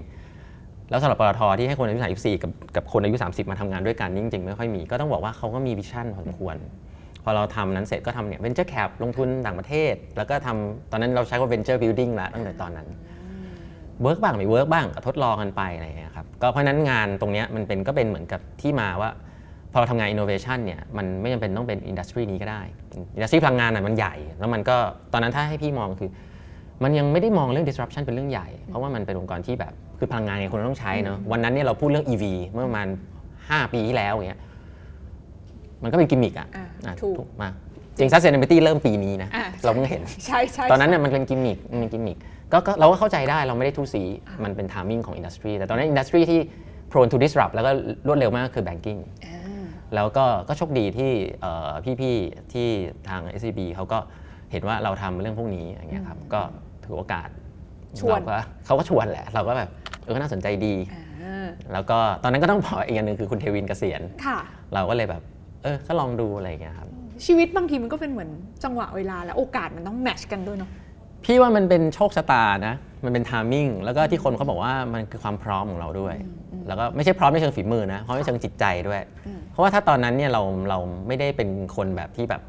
[0.90, 6.56] แล้วสำหรับปตทที่ให้คนอายุ 34 กับกับคนอายุ 30 มาทำงานด้วยกันนี่จริงๆ ไม่ค่อยมี ก็ต้องบอกว่าเขาก็มี vision พอสมควร
[7.24, 12.88] พอเราทำนั้นเสร็จก็ทำเนี่ย venture cap ลงทุนต่างประเทศ แล้วก็ทำตอนนั้นเราใช้ว่า venture building แล้วตั้งแต่ตอนนั้น
[14.02, 19.10] work บ้างไม่ work บ้างทดลองกันไปอะไรอย่างเงี้ยครับก็เพราะนั้นงานตรงเนี้ยมันเป็นก็เป็นเหมือนกับที่มาว่า
[19.72, 22.62] พอเราทำงาน innovation เนี่ยมันไม่จำเป็นต้องเป็น industry นี้ก็ได้
[23.14, 24.76] industry พลังงานน่ะมันใหญ่ แล้วมันก็
[25.12, 26.10] ตอนนั้นถ้าให้พี่มองคือ
[26.82, 32.86] มันยังไม่ได้มองเรื่อง disruption เป็นเรื่องใหญ่ เพราะว่ามันเป็นองค์กรที่แบบคือพลังงานไงคนต้องใช้เนาะวันนั้นเนี่ยเราพูดเรื่อง EV เมื่อประมาณ
[33.30, 34.40] 5 ปีที่แล้วอย่างเงี้ย
[35.82, 37.52] มันก็เป็นกิมมิกอะอ่าอะถูก มาก
[37.96, 42.16] จริง sustainability เริ่มปีนี้นะ อ่าเราเพิ่งเห็น ใช่ใช่ตอนนั้นเนี่ยมันเป็นกิมมิคมันเป็นกิมมิค
[42.52, 44.02] ก็ก็เราก็เข้าใจได้เราไม่ได้ทู่ซี้
[44.44, 46.40] มันเป็น timing ของ industry แต่ตอนนั้น industry ที่
[46.92, 47.70] prone to disrupt แล้วก็
[48.06, 51.10] รวดเร็วมากคือ banking อ่า แล้วก็ก็โชคดีที่
[51.40, 52.68] เอ่อพี่ๆที่
[53.08, 53.98] ทาง SCB เขาก็
[54.52, 56.40] เห็นว่าเราทำเรื่องพวกนี้อย่างเงี้ยครับก็
[56.84, 57.28] ถือโอกาส
[58.00, 59.68] ชวนเราก็เขาก็ชวนแหละ เราก็แบบ
[60.04, 64.38] เออน่าสนใจดีอ่าแล้วก็ตอนนั้นก็ต้องบอกอีกอย่างหนึ่งคือคุณเทวินเกษียณค่ะ
[64.74, 65.22] เราก็เลยแบบ
[65.62, 66.88] เออก็ลองดูอะไรอย่างเงี้ยครับ
[67.26, 68.30] ชีวิตบางทีมันก็เป็นเหมือน
[68.64, 70.70] จังหวะเวลาและโอกาสมันต้องแมทชกันด้วยเนาะ
[71.24, 76.14] พี่ว่ามันเป็นโชคชะตานะ มันเป็นทามมิ่ง แล้วก็ที่คนเขาบอกว่ามันคือความพร้อมของเราด้วย
[76.68, 79.00] แล้วก็ไม่ใช่พร้อมในเชิงฝีมือนะเพราะในเชิงจิตใจด้วย
[79.50, 82.42] เพราะว่าถ้าตอนนั้นเนี่ยเราเราไม่ได้เป็นคนแบบที่แบบ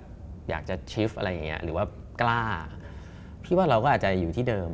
[0.49, 1.85] อยากจะชิฟอะไรอย่างเงี้ยหรือว่า
[2.21, 2.43] กล้า
[3.45, 4.69] พี่ว่าเราก็อาจจะอยู่ที่เดิม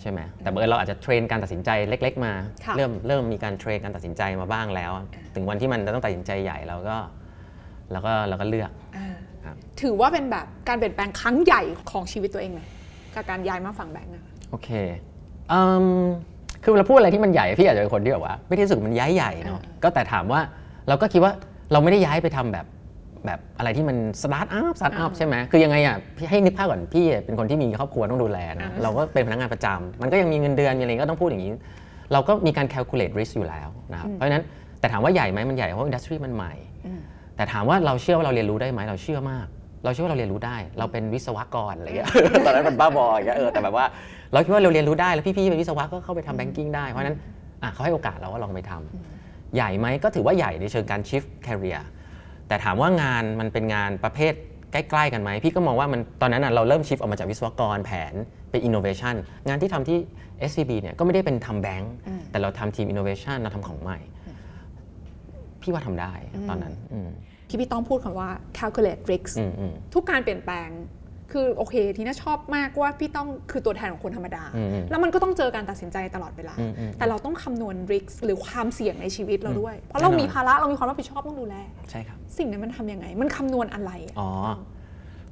[0.00, 2.32] ใช่ไหมแต่บังเอิญเราอาจจะเทรนการตัดสินใจเล็ก ๆ มา
[2.64, 4.90] ค่ะเริ่มเริ่มมีการเทรนการตัดสินใจมาบ้างแล้ว
[5.34, 6.96] ถึงวันที่มันจะต้องตัดสินใจใหญ่เราก็
[7.92, 9.06] เราก็เราก็เลือกอ่า
[9.44, 12.60] ครับถือว่าเป็นแบบการเปลี่ยนแปลงครั้งใหญ่ของชีวิตตัวเองไหม
[13.14, 14.68] กับการย้ายมาฝั่งแบงก์อะโอเค
[15.52, 15.60] อื
[16.02, 16.04] ม
[16.62, 20.40] คือเราพูดอะไรที่มันใหญ่พี่อาจจะเป็นคนที่แบบว่า ไม่ได้รู้สึกมันย้ายใหญ่เนาะก็แต่ถามว่า
[20.88, 21.32] เราก็คิดว่า
[21.72, 22.66] เราไม่ได้ย้ายไปทำแบบ
[23.26, 31.52] แบบอะไรที่มันสตาร์ทอัพสตาร์ทอัพใช่ไหมคือยังไงอะพี่ให้นึกภาพก่อนพี่เป็นคนที่มีครอบครัวต้องดูแลนะเราก็เป็นพนักงานประจำมันก็ยังมีเงินเดือนมีอะไรก็ต้องพูดอย่างนี้
[32.12, 34.44] เราก็มีการ calculate risk อยู่แล้วนะครับเพราะฉะนั้น
[34.80, 36.52] แต่ถามว่าใหญ่ไหมมันใหญ่เพราะ industry มันใหม่
[37.36, 39.46] แต่ถามว่าเราเชื่อว่าเราเรียนรู้ได้ไหมเราเชื่อมาก
[39.84, 42.08] เราเชื่อว่าเราเรียนรู้ได้ เราเป็นวิศวกรอะไรเงี้ย
[42.46, 43.84] ตอนนั้นมันบ้าบออย่างเงี้ยเออแต่แบบว่า
[44.32, 47.16] เราคิดว่าเราเรียนรู้ได้แล้วพี่ๆเป็นวิศวะก็เข้าไปทำ banking ได้เพราะฉะนั้น
[47.62, 54.32] อะเขาให้โอกาสเราว่าลองไปทำใหญ่ไหมก็ถือว่าใหญ่ในเชิงการ shift career แต่ถามว่างานมันเป็นงานประเภท
[54.72, 58.14] ใกล้ๆกันไหมพี่ก็มองว่ามันตอนนั้นน่ะเราเริ่ม shift ออกมาจากวิศวกรแผน
[58.50, 59.14] เป็น innovation
[59.48, 59.98] งานที่ทำที่
[60.50, 61.92] SCB เนี่ยก็ไม่ได้เป็นทำแบงก์
[62.30, 63.98] แต่เราทำทีม innovation เราทำของใหม่
[65.62, 66.12] พี่ว่าทำได้
[66.48, 67.08] ตอนนั้นอืม
[67.48, 70.68] ที่พี่ต้องพูดคำว่า calculate risks อืมอืมทุกการเปลี่ยนแปลง
[71.32, 81.54] คือโอเคทีน่าชอบมากว่าพี่ต้องคือตัวแทนของคนธรรมดาอืมอืมแล้วมันก็ต้องเจอการตัดสินใจตลอดเวลาอืมอืมแต่เราต้องคำนวณ risk หรือความเสี่ยงในชีวิตเราด้วย เพราะแน่นเราอนมีภาระเรามีความรับผิดชอบต้องดูแล
[81.90, 84.30] ใช่ครับ สิ่งนั้นมันทำยังไง มันคำนวณอะไรอะอ๋อ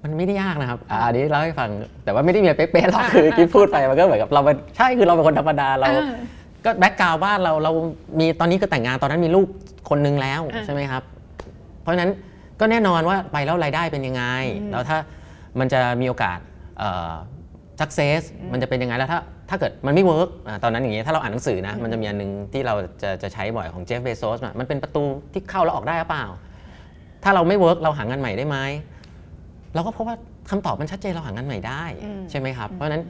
[0.03, 1.71] มันไม่ได้ยากนะครับอะอันนี้เล่าให้ฟัง
[2.05, 6.15] แต่ว่าไม่ได้มีอะไรเป๊ะๆหรอกคือกิ๊บพูดไปมันก็เหมือนกับเราเป็นใช่คือเราเป็นคนธรรมดาเราอ่า
[6.65, 7.73] ก็ background บ้านเราเรา
[8.19, 9.47] มีตอนนี้ก็แต่งงานตอนนั้นมีลูก
[9.91, 11.03] คนนึงแล้วอ่าใช่ไหมครับ
[11.83, 12.11] เพราะฉะนั้น
[12.61, 14.23] ก็แน่นอนว่าไปแล้วรายได้เป็นยังไง
[14.73, 14.99] แล้วถ้า
[15.61, 16.39] มันจะมีโอกาส
[16.79, 17.13] เอ่อ
[17.81, 18.21] success
[18.53, 20.29] มันจะเป็นยังไงแล้วถ้าถ้าเกิดมันไม่ work
[20.63, 26.27] ตอนนั้นอย่างเงี้ยถ้าเราอ่านหนังสือนะมันจะมีอันหนึงที่เราจะจะใช้บ่อยของ Jeff Bezos มันเป็นประตูที่เข้าแล้วออกได้หรือเปล่า
[27.25, 28.57] ถ้าเราไม่ work เราหางานใหม่ได้ไหม
[29.75, 30.17] เราก็พบว่า
[30.51, 33.03] คำตอบมันชัดเจนเราหางานใหม่ได้อืมใช่ไหมครับ เพราะฉะนั้น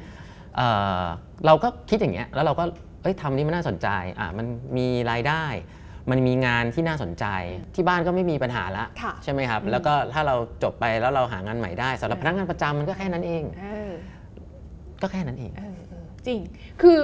[0.57, 0.68] เอ่
[1.00, 1.02] อ
[1.46, 2.64] เราก็คิดอย่างเงี้ยแล้วเราก็
[3.02, 5.44] เอ้ยทำนี่มันน่าสนใจอะมันมีรายได้
[6.11, 7.25] มันมีงานที่น่าสนใจ
[7.75, 13.93] ที่บ้านก็ไม่มีปัญหาละค่ะใช่ไหมครับ แล้วก็ถ้าเราจบไปแล้วเราหางานใหม่ได้สำหรับพนักงานประจำมันก็แค่นั้นเองเออ
[15.03, 16.40] ก็แค่นั้นเองเออเออจริง
[16.83, 16.97] คือ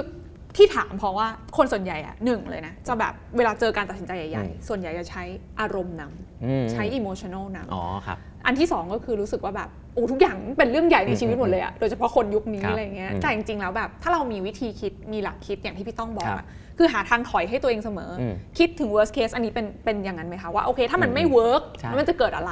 [0.57, 5.23] ที่ถามเพราะว่าคนส่วนใหญ่อะหนึ่งเลยนะจะแบบเวลาเจอการตัดสินใจใหญ่อืมๆส่วนใหญ่จะใช้
[5.59, 6.03] อารมณ์น
[6.45, 22.51] อืมำใช้ emotional นำอ๋อครับ อันที่สองก็คือรู้สึกว่าแบบโอ้ทุกอย่างเป็นเรื่องใหญ่ในชีวิตหมดเลยอะโดยเฉพาะคนยุคนี้ครับอะไรเงี้ยอืมแต่จริงๆแล้วแบบ ถ้าเรามีวิธีคิดมีหลักคิดอย่างที่พี่ต้องบอกครัอะบคือหาทางถอยให้ตัวเองเสมออมคิดถึง worst case อันนี้เป็นเป็นอย่างนั้นไหมคะว่าโอเค ถ้ามันไม่อืม work ใช่แล้วมันจะเกิดอะไร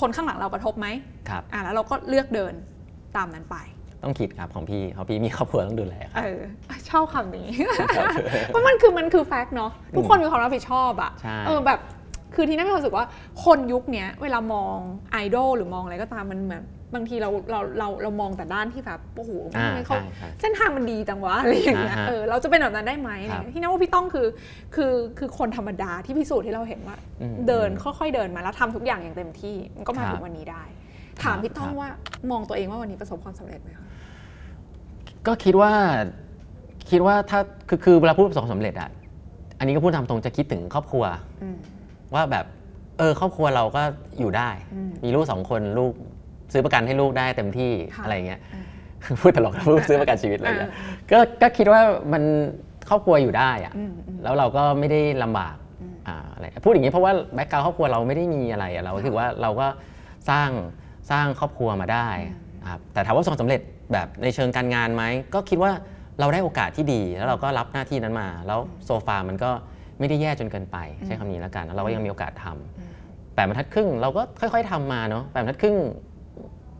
[0.00, 0.86] คนข้างหลังเรากระทบไหม
[1.28, 2.54] ครับอะแล้วเราก็เลือกเดิน
[3.16, 3.56] ตามนั้นไป
[4.02, 6.40] ต้องคิดครับของพี่ของพี่มีครอบครัวต้องดูแลครับเออ
[6.90, 7.46] ชอบคำนี้
[8.46, 11.80] เพราะมันคือมันคือแฟกต์เนาะทุกคนมีความรับผิดชอบอะใช่เออแบบ
[12.34, 13.06] คือที่น่ามีความรู้สึกว่า
[13.44, 14.76] คนยุคเนี้ยเวลามอง
[15.12, 16.64] ไอดอลหรือมองอะไรก็ตามมันเหมือน
[16.94, 24.26] บางทีเราเราเราเรามองแต่ด้านที่แบบโอ้โหอ่าทำไมเขาใช่ใช่เส้นทางมันดีจังวะอะไรอย่างเงี้ยอ่าฮะเออเราจะเป็นแบบนั้นได้ไหมอะไรครับเงี้ยที่น่าว่าพี่ต้องคือ
[24.74, 30.62] คือคือคนธรรมดาที่พิสูจน์ให้เราเห็นว่าอืมเดินค่อยๆเดินมาแล้วทำทุกอย่างอย่างเต็มที่มันก็มาครับถึงวันนี้ได้
[31.22, 31.88] ถามพี่ต้องครับว่า
[32.30, 33.86] มองตัวเองว่าวันนี้ประสบความสำเร็จไหมคะ
[35.26, 35.72] ก็คิดว่า
[36.90, 38.90] คิดว่าถ้าคือคือเวลาพูดประสบความสำเร็จอะ
[39.58, 41.04] อันนี้ก็พูดตามตรงจะคิดถึงครอบครัว
[41.42, 41.56] อืม
[42.14, 42.46] ว่าแบบ
[42.98, 43.82] เออครอบครัวเราก็
[44.18, 45.92] อยู่ได้อืมมีลูกสองคนลูก
[46.52, 48.64] ซื้อประกันให้ลูกได้เต็มที่ค่ะอะไรเงี้ยอืม
[49.20, 50.72] พูดตลกนะพูดซื้อประกันชีวิตอะไรเงี้ย
[51.10, 51.80] ก็ก็คิดว่า
[52.12, 52.22] มัน
[52.88, 55.54] ครอบครัวอยู่ได้อะอืมอืมแล้วเราก็ไม่ได้ลำบาก
[56.08, 59.66] อ่าอะไรพูดอย่างนี้เพราะว่าแบ็กกราวครอบครัวเราไม่ได้มีอะไรอะเราถือว่าเราก็
[60.30, 60.50] สร้าง
[61.10, 62.08] สร้างครอบครัวมาได้
[62.70, 63.60] ครับแต่ถามว่าประสบความสำเร็จ
[63.92, 65.02] แบบในเชิงการงานไหม
[65.34, 65.72] ก็คิดว่า
[66.20, 69.50] เราได้โอกาสที่ดี แล้วเราก็รับหน้าที่นั้นมา แล้วโซฟามันก็
[70.02, 75.76] ไม่ได้แย่จนเกินไป ใช้คำนี้แล้วกันแล้วเราก็ยังมีโอกาสทำแปดบรรทัดครึ่งเราก็ค่อย ๆทำมาเนาะแปดบรรทัดครึ่ง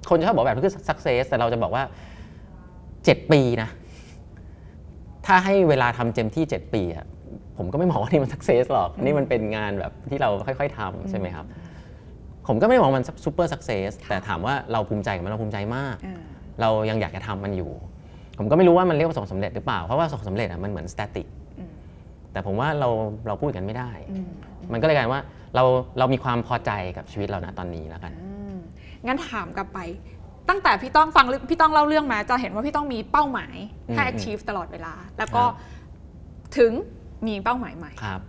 [0.09, 1.83] คนจะชอบบอกแบบนี้คือ success แต่เราจะบอกว่า
[2.79, 3.69] 7 ปีนะ
[5.27, 7.07] ถ้าให้เวลาทำเต็มที่ 7 ปีอะ
[7.59, 11.47] ผมก็ไม่มองว่านี่มัน success หรอก นี่มันเป็นงานแบบที่เราค่อย ๆทำใช่ไหมครับ
[12.47, 16.21] ผมก็ไม่ได้มองมัน super success แต่ถามว่าเราภูมิใจกับมันเราภูมิใจมากอ่า
[16.61, 17.71] เรายังอยากจะทำมันอยู่
[18.39, 21.27] ผมก็ไม่รู้ว่ามันเรียกว่าประสบความสำเร็จหรือเปล่า เพราะว่าประสบความสำเร็จอะมันเหมือน static
[22.33, 22.89] แต่ผมว่าเรา
[23.27, 23.91] เราพูดกันไม่ได้
[24.73, 25.23] มันก็เลยกลายเป็นว่า
[25.55, 25.65] เรา
[25.99, 28.13] เรามีความพอใจกับชีวิตเรานะตอนนี้แล้วกัน
[29.07, 29.79] งั้นถามกลับไป
[30.49, 33.57] ตั้งแต่พี่ต้องฟังเรื่องพี่ต้องเล่าเรื่องมา จะเห็นว่าพี่ตองมีเป้าหมาย
[33.95, 36.73] ให้อืม achieve ตลอดเวลา แล้วก็ครับถึง
[37.27, 38.21] มีเป้าหมายใหม่ครับ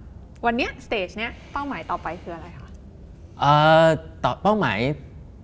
[0.46, 2.70] วันเนี้ย stage เนี้ยเป้าหมายต่อไปคืออะไรคะ
[3.40, 3.52] เอ่
[3.86, 3.88] อ
[4.24, 4.80] ต่อเป้าหมาย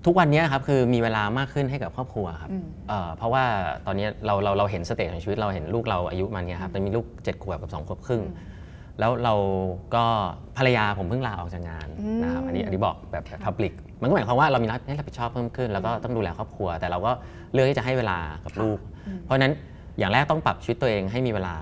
[0.05, 3.43] ทุกวันนี้ครับคือมีเวลามากขึ้นให้กับครอบครัวครับอืมเอ่อเพราะว่า
[3.85, 8.23] ตอนนี้เราเราเราเห็น stage ของชีวิตเราเห็นลูกเราอายุมันเนี่ยครับแต่มีลูก7ขวบกับ2ขวบครึ่ง
[8.99, 9.33] แล้วเรา
[9.95, 10.03] ก็
[10.57, 11.87] ภรรยาผมเพิ่งลาออกจากงาน
[12.21, 17.11] นะครับอันนี้อันนี้บอกแบบแบบ public มันก็หมายความว่าเรามีรับให้รับผิดชอบเพิ่มขึ้น แล้วก็ต้องดูแลครอบครัว แต่เราก็
[17.53, 18.79] เลือกที่จะให้เวลากับลูก
[19.23, 19.53] เพราะฉะนั้น
[19.99, 21.55] อย่างแรกต้องปรับชีวิตตัวเองให้มีเวลา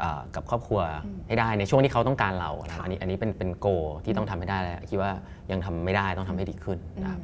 [0.00, 0.80] เอ่อกับครอบครัว
[1.26, 3.66] ให้ได้ในช่วงที่เขาต้องการเรานะครับอันนี้อันนี้เป็นเป็นโก
[4.04, 5.12] ที่ต้องทำให้ได้แล้วคิดว่า
[5.50, 7.20] ยังทำไม่ได้ต้องทำให้ดีขึ้นนะครับ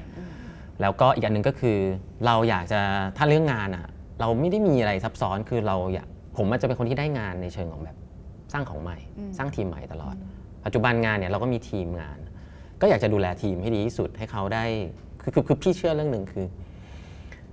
[0.80, 1.78] แล้วก็อีกอันหนึ่งก็คือ
[2.26, 2.80] เราอยากจะ
[3.16, 3.86] ถ้าเรื่องงานอะ
[4.20, 6.06] เราไม่ได้มีอะไรซับซ้อนคือเราอยาก
[6.36, 7.96] ผมอาจจะเป็นคนที่ได้งานในเชิงของแบบ
[8.52, 8.98] สร้างของใหม่
[9.38, 10.14] สร้างทีมใหม่ตลอด
[10.64, 12.18] ปัจจุบันงานเนี่ยเราก็มีทีมงาน
[12.80, 14.64] ก็อยากจะดูแลทีมให้ดีที่สุดให้เขาได้
[15.22, 16.46] คือคือคือพี่เชื่อเรื่องหนึ่งคือ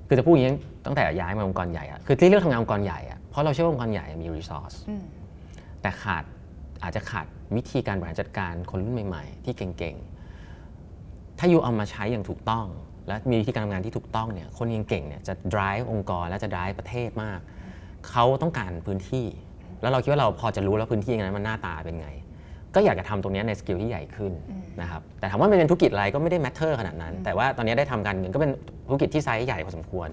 [0.07, 0.53] คือจะพูดอย่างนี้
[0.85, 5.03] ตั้งแต่ย้ายมาองค์กรใหญ่อะคือที่เลือกทำงานองค์กรใหญ่อะเพราะเราเชื่อว่าองค์กรใหญ่มี resource อืม
[5.81, 6.23] แต่ขาด
[6.83, 12.65] อาจจะขาดวิธีการบริหารจัดการคนรุ่นใหม่ ๆ ที่เก่งๆถ้าอยู่เอามาใช้อย่างถูกต้อง
[13.07, 17.39] และมีวิธีการทำงานที่ถูกต้องเนี่ยคนเก่งๆเนี่ยจะ drive องค์กรและจะ drive ประเทศมาก
[18.09, 19.25] เขาต้องการพื้นที่
[19.81, 22.09] แล้วเราคิดว่าเราพอจะรู้แล้วพื้นที่นั้นมันหน้าตาเป็นไง
[22.75, 24.33] ก็อยากจะทำตรงเนี้ยในสกิลที่ใหญ่ขึ้น
[24.81, 28.51] นะครับแต่ถามว่ามันเป็นธุรกิจอะไรก็ไม่ได้ matter ขนาดนั้น แต่ว่าตอนนี้ได้ทำการเงินก็เป็น
[28.87, 30.07] ธุรกิจที่ไซส์ใหญ่พอสมควร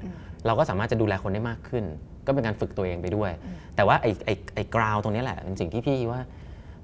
[0.47, 1.85] เราก็สามารถจะดูแลคนได้มากขึ้น
[2.27, 3.31] ก็เป็นการฝึกตัวเองไปด้วย
[3.77, 6.21] แต่ว่าไอ้ไอ้ไอ้ ground ตรงนี้แหละเป็นสิ่งที่พี่ว่า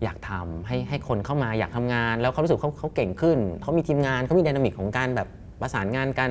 [0.03, 5.29] อยากทำให้ให้คนเข้ามาอยากทำงาน แล้วเขารู้สึกเขาเขาเก่งขึ้นเขามีทีมงานเขามี dynamic ของการแบบ
[5.61, 6.31] ประสานงานกัน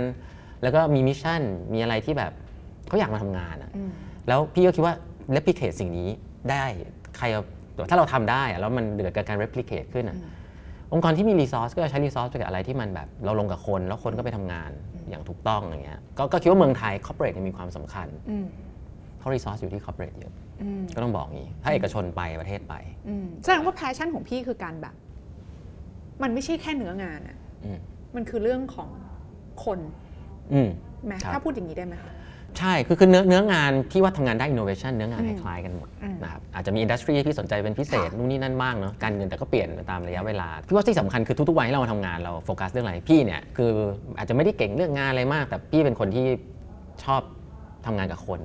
[0.63, 1.41] แล้วก็มี mission
[1.73, 2.31] มีอะไรที่แบบ
[2.87, 3.71] เขาอยากมาทำงานอะ
[4.27, 4.95] แล้วพี่ก็คิดว่า
[5.35, 6.09] replicate สิ่งนี้
[6.51, 6.63] ได้
[7.17, 7.43] ใครเอา
[7.89, 10.17] ถ้าเราทำได้อะแล้วมันเกิดการ replicate ขึ้นอะ
[10.93, 14.71] องค์กรที่มี resource ก็จะใช้ resource ไปกับอะไรที่มันแบบเราลงกับคน แล้วคนก็ไปทำงาน
[15.09, 18.45] อย่างถูกต้องอย่างเงี้ยก็ก็คิดว่าเมืองไทย corporate เนี่ยมีความสำคัญอืม
[19.17, 22.73] เพราะ resource อยู่ที่ corporate เยอะอืมก็ต้องบอกงี้ ถ้าเอกชนไปประเทศไป
[23.07, 24.95] อืมแสดงว่า passion ของพี่คือการแบบ
[26.23, 27.79] มันไม่ใช่แค่เนื้องานอะอืม
[28.15, 28.89] มันคือเรื่องของ
[29.65, 29.79] คน
[30.53, 30.69] อืม
[31.05, 32.11] ไหมครับถ้าพูดอย่างนี้ได้ไหมคะ
[32.59, 43.71] ใช่ คือคือเนื้อเนื้องานที่ว่าทำงานได้ innovation เนื้องานอืคมล้ายๆกันหมดอืมนะครับอาจจะมีอินดัสทรีที่สนใจเป็นพิเศษค่ะนู่นนี่นั่นบ้างเนาะการเงินแต่ก็เปลี่ยนไปตามระยะเวลาพี่ว่าที่สำคัญคือทุกๆวันที่เรามาทำงานเราโฟกัสเรื่องอะไรพี่เนี่ยคือ
[44.17, 46.25] อาจจะไม่ได้เก่งเรื่องงานอะไรมาก แต่พี่เป็นคนที่
[47.03, 47.21] ชอบ
[47.85, 48.41] ทำงานกับคน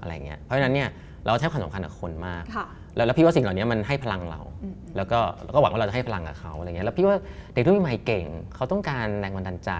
[0.00, 0.88] อะไรเงี้ยเพราะฉะนั้นเนี่ย
[1.24, 7.16] เราให้ความสำคัญกับคนมากค่ะแล้วแล้วพี่ว่าสิ่งเหล่านี้มันให้พลังเราอืมแล้วก็แล้วก็หวังว่าเราจะให้พลังกับเขาอะไรเงี้ยแล้วพี่ว่า
[7.54, 9.72] เด็กรุ่นใหม่เก่งเขาต้องการแรงบันดาลใจ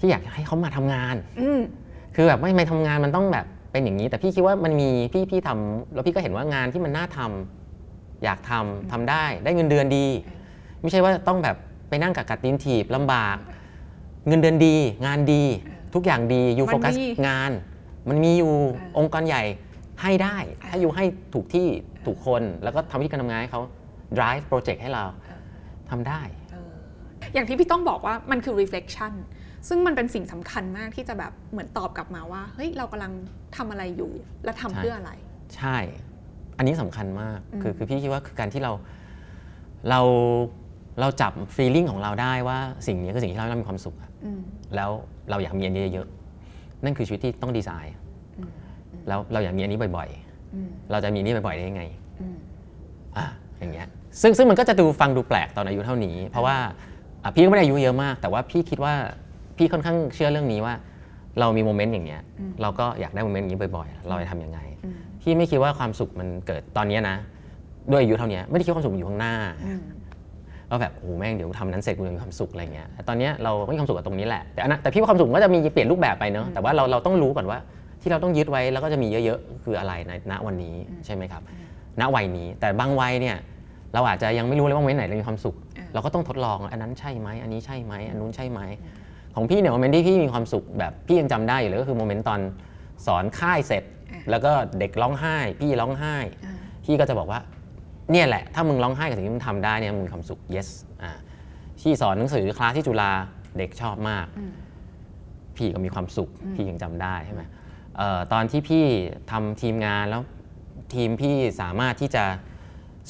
[0.00, 1.60] ที่อยากให้เขามาทำงาน อืม
[2.14, 10.06] คือแบบไม่ไม่ทำงานมันต้องแบบเป็นอย่างนี้ แต่พี่คิดว่ามันมีพี่พี่ทำแล้วพี่ก็เห็นว่างานที่มันน่าทำอยากทำทำได้ได้เงินเดือนดี
[10.80, 11.56] ไม่ใช่ว่าต้องแบบ
[11.88, 13.36] ไปนั่งกับกัดตีนถีบลำบาก
[14.28, 14.76] เงินเดือนดี
[15.06, 15.42] งานดี
[15.94, 17.50] ทุกอย่างดีอยู่มันโฟกัสมีงาน
[18.08, 19.42] มันมีอยู่อ่าองค์กรใหญ่
[20.02, 21.66] ให้ได้อ่าถ้าอยู่ให้ถูกที่
[22.06, 23.62] ถูกคน แล้วก็ทำวิธีการทำงานให้เขา
[24.16, 25.04] drive project ให้เรา
[25.90, 26.72] ทำได้ เออ
[27.34, 29.12] อย่างที่พี่ต้องบอกว่ามันคือ reflection
[29.68, 33.12] ซึ่งมันเป็นสิ่งสำคัญมากที่จะแบบเหมือนตอบกลับมาว่าเฮ้ยเรากำลัง
[33.56, 34.12] ทำอะไรอยู่
[34.44, 35.12] และทำใช่เพื่ออะไร
[35.56, 35.76] ใช่
[36.58, 38.72] อันนี้สำคัญมากอืมคือคือพี่คิดว่าคือการที่เรา
[39.90, 40.00] เรา
[41.00, 44.40] เราจับ feeling ของเราได้ว่าสิ่งนี้คือสิ่งที่ทำให้เรามีความสุขอะอืม
[44.76, 44.90] แล้ว
[45.30, 47.94] เราอยากมีอันนี้เยอะๆนั่นคือชีวิตที่ต้องดีไซน์
[48.38, 48.50] อืม
[49.08, 50.08] แล้วเราอยากมีอันนี้บ่อย
[50.54, 51.82] อืมๆเราจะมีอันนี้บ่อยๆได้ยังไง
[52.20, 52.36] อืม
[53.16, 53.26] อะ
[53.58, 53.88] อย่างเงี้ย
[54.22, 56.56] ซึ่งซึ่งมันก็จะดูฟังดูแปลกตอนอายุเท่านี้ เพราะว่า
[57.22, 58.94] อะพี่ก็ไม่ได้อายุเยอะมาก แต่ว่าพี่คิดว่า
[59.60, 60.74] พี่ค่อนข้างเชื่อเรื่องนี้ว่า
[61.40, 62.22] เรามีโมเมนต์อย่างเงี้ย
[62.62, 67.16] เราก็อยากได้โมเมนต์อย่างนี้บ่อยๆ เราจะทำยังไง อืมพี่ไม่คิดว่าความสุขมันเกิดตอนเนี้ยนะ
[67.92, 69.34] ด้วยอายุเท่าเนี้ยไม่ได้คิดว่าความสุขมันอยู่ข้างหน้า
[69.64, 69.80] อืม
[70.70, 77.58] ว่าแบบโอ้โหแม่งเดี๋ยวทำนั้นเสร็จกูจะมีความสุขอะไรเงี้ยแต่ตอนเนี้ยเราก็มีความสุขกับตรงนี้แหละแต่อันนั้นแต่พี่ว่าความสุขมันก็จะมีเปลี่ยนรูปแบบไปเนอะแต่ว่าเราเราต้องรู้ก่อนว่า
[78.02, 81.42] ที่เราต้องยึดไว้แล้วก็จะมีเยอะๆคืออะไรในณวันนี้ใช่ไหมครับ
[82.00, 83.36] ณวัยนี้แต่บางวัยเนี่ย
[83.94, 88.60] เราอาจจะยังไม่รู้เลยว่าโมเมนต์ไหนเรามีความสุข อ่า เราก็ต้องทดลองอันนั้นใช่ไหมอันนี้ใช่ไหมอันนู้นใช่ไหม
[89.34, 92.40] ของพี่เนี่ยโมเมนต์ที่พี่มีความสุขแบบพี่ยังจำได้อยู่เลยก็คือโมเมนต์ตอน
[93.06, 93.84] สอนค่ายเสร็จ
[94.30, 96.54] แล้วก็เด็กร้องไห้ พี่ร้องไห้อ่า
[96.84, 97.40] พี่ก็จะบอกว่า
[98.12, 100.68] เนี่ยแหละ ถ้ามึงร้องไห้กับสิ่งที่มึงทำได้เนี่ยมึงมีความสุข yes
[101.02, 101.10] อ่า
[101.80, 103.10] พี่สอนหนังสือคลาสที่จุฬา
[103.58, 104.52] เด็กชอบมากอืม
[105.56, 107.42] พี่ก็มีความสุข พี่ยังจำได้ใช่ไหม
[107.96, 108.84] เอ่อตอนที่พี่
[109.30, 110.22] ทำทีมงานแล้ว
[110.94, 112.24] ทีมพี่สามารถที่จะ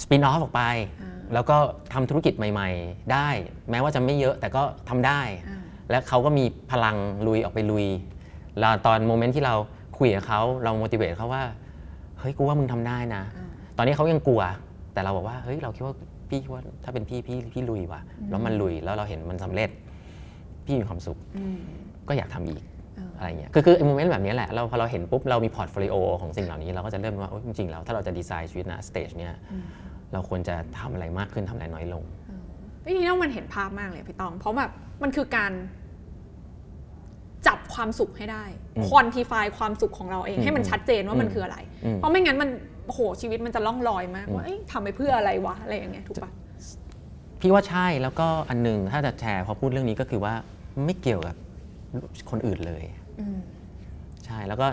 [0.02, 0.62] สปินออฟออกไป
[1.02, 1.56] อ่าแล้วก็
[1.92, 3.28] ทำธุรกิจใหม่ ๆ ได้
[3.70, 5.59] แม้ว่าจะไม่เยอะแต่ก็ทำได้อ่า
[5.90, 7.86] และเขาก็มีพลังลุยออกไปลุย
[8.58, 9.54] แล้วตอน moment ที่เรา
[9.98, 11.42] คุยกับเขาเรา motivate เขาว่า
[12.18, 14.42] เฮ้ยกูว่ามึงทำได้นะอ่าตอนนี้เขายังกลัว
[14.92, 15.94] แต่เราบอกว่าเฮ้ยเราคิดว่า
[16.28, 19.70] พี่คิดว่าถ้าเป็นพี่พี่พี่ลุยว่ะแล้วมันลุยแล้วเราเห็นมันสำเร็จ
[20.66, 21.58] พี่มีความสุขอืม
[22.08, 22.62] ก็อยากทำอีก
[22.96, 29.34] เออออะไรเงี้ยคือคือไอ้ moment แบบนี้แหละเราพอเราเห็นปุ๊บเรามี portfolio ของสิ่งเหล่านี้เราก็จะเริ่มว่าโอ๊ยจริงๆแล้วถ้าเราจะดีไซน์ชีวิตนะ stage เนี้ย
[30.12, 32.02] เราควรจะทำอะไรมากขึ้นทำอะไรน้อยลง
[32.82, 34.70] เอ้ยนี่น้องมันเห็นภาพมากเลยพี่ตอง เพราะแบบ
[35.02, 35.79] มันคือการจับ
[37.74, 38.44] ความสุขให้ได้
[38.76, 42.50] อืมควอนติฟายความสุขของเราเองอืมให้มันชัดเจนว่ามันอืมคืออะไรอืมเพราะไม่งั้นมัน
[42.86, 46.30] โอ้โหชีวิตมันจะล่องลอยมากอืมว่าเอ้ยทำไปเพื่ออะไรวะอะไรอย่างเงี้ยถูกปะ
[47.40, 50.34] พี่ว่าใช่แล้วก็อันหนึงถ้าจะแชร์พอพูดเรื่องนี้ก็คือว่า
[50.84, 51.36] ไม่เกี่ยวกับ
[52.30, 52.84] คนอื่นเลย
[53.20, 53.38] อืม
[54.26, 54.66] ใช่แล้วก็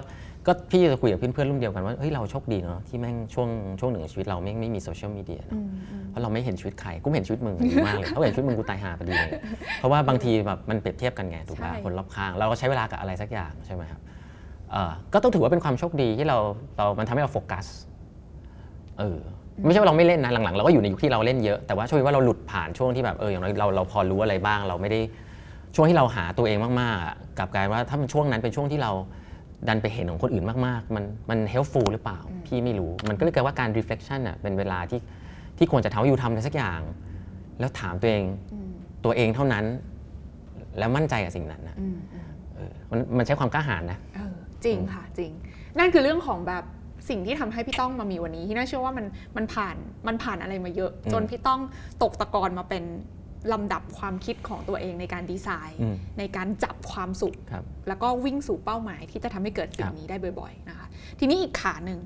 [0.48, 5.62] ก็พี่จะคุยกับเพื่อนๆรุ่นเดียวกันว่าเฮ้ยเราโชคดีเนาะที่แม่งช่วงช่วงหนึ่งของชีวิตเราไม่งไม่มีโซเชียลมีเดียเนอะ
[6.10, 9.32] เพราะเราไม่เห็นชีวิตใครกูไม่เห็นชีวิตมึงดีมากเลยถ้าเห็นชีวิตมึงกูตายหาพอดีเลย
[9.78, 14.02] เพราะว่าบางทีแบบมันเปรียบเทียบกันไงถูกป่ะใช่คนรอบข้าง เราก็ใช้เวลากับอะไรสักอย่างใช่ไหมครับ
[14.72, 16.38] เอ่อก็ต้องถือว่าเป็นความโชคดีที่เรา
[16.78, 17.66] เรามันทำให้เราโฟกัส
[19.00, 19.18] เออ
[19.66, 25.00] ไม่ใช่ว่าเราไม่เล่นนะหลังๆเราก็อยู่ในยุคที่เราเล่นเยอะแต่ว่าช่วยว่าเราหลุดผ่านช่วงที่แบบเอออย่างน้อยเราเราพอรู้อะไรบ้างเราไม่ได้
[25.76, 28.92] ช่วงที่เราหาตัวเองมากๆอะกลับกลายว่าถ้ามันช่วงนั้นเป็นช่วงที่เรา
[29.68, 35.00] ดันไปเห็นของคนอื่นมากๆ มันมัน helpful หรือเปล่า พี่ไม่รู้ มันก็เลยกลายว่าการ reflection อะเป็นเวลาที่
[35.58, 36.82] ที่ควรจะทำให้อยู่ทำอะไรสักอย่าง
[37.60, 38.24] แล้วถามตัวเอง
[39.06, 39.66] ตัวเองเท่านั้น
[40.78, 44.36] แล้วมั่นใจกับสิ่งนั้นนะอืมอืมเออมันมันใช้ความกล้าหาญนะเออ
[44.66, 45.32] จริงค่ะจริง
[45.78, 46.64] นั่นคือเรื่องของแบบ
[47.10, 49.06] สิ่งที่ทำให้พี่ต้องมามีวันนี้ที่น่าเชื่อว่ามัน
[49.38, 49.76] มันผ่าน
[50.08, 51.62] มันผ่านอะไรมาเยอะอืมจนพี่ต้อง
[52.04, 52.84] ตกตะกอนมาเป็น
[53.54, 60.88] ลำดับความคิดของตัวเองในการดีไซน์อืมในการจับความสุขครับแล้วก็วิ่งสู่เป้าหมายที่จะทำให้เกิดสิ่คงรับนี้ได้บ่อยๆนะคะ
[61.20, 62.00] ทีนี้อีกขาหนึ่ง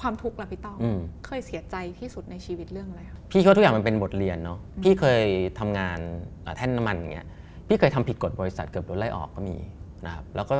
[0.00, 5.24] ความทุกข์ล่ะพี่ต้องอืมเคยเสียใจที่สุดในชีวิตเรื่องอะไรคะพี่คิดว่าทุกอย่างมันเป็นบทเรียนเนาะพี่เคย
[5.58, 5.98] ทำงาน
[6.44, 7.26] อ่าแท่นน้ำมันอย่างเงี้ย
[7.68, 9.56] พี่เคยทำผิดกฎบริษัทเกือบโดนไล่ออกก็มี
[10.06, 10.56] นะครับแล้วก็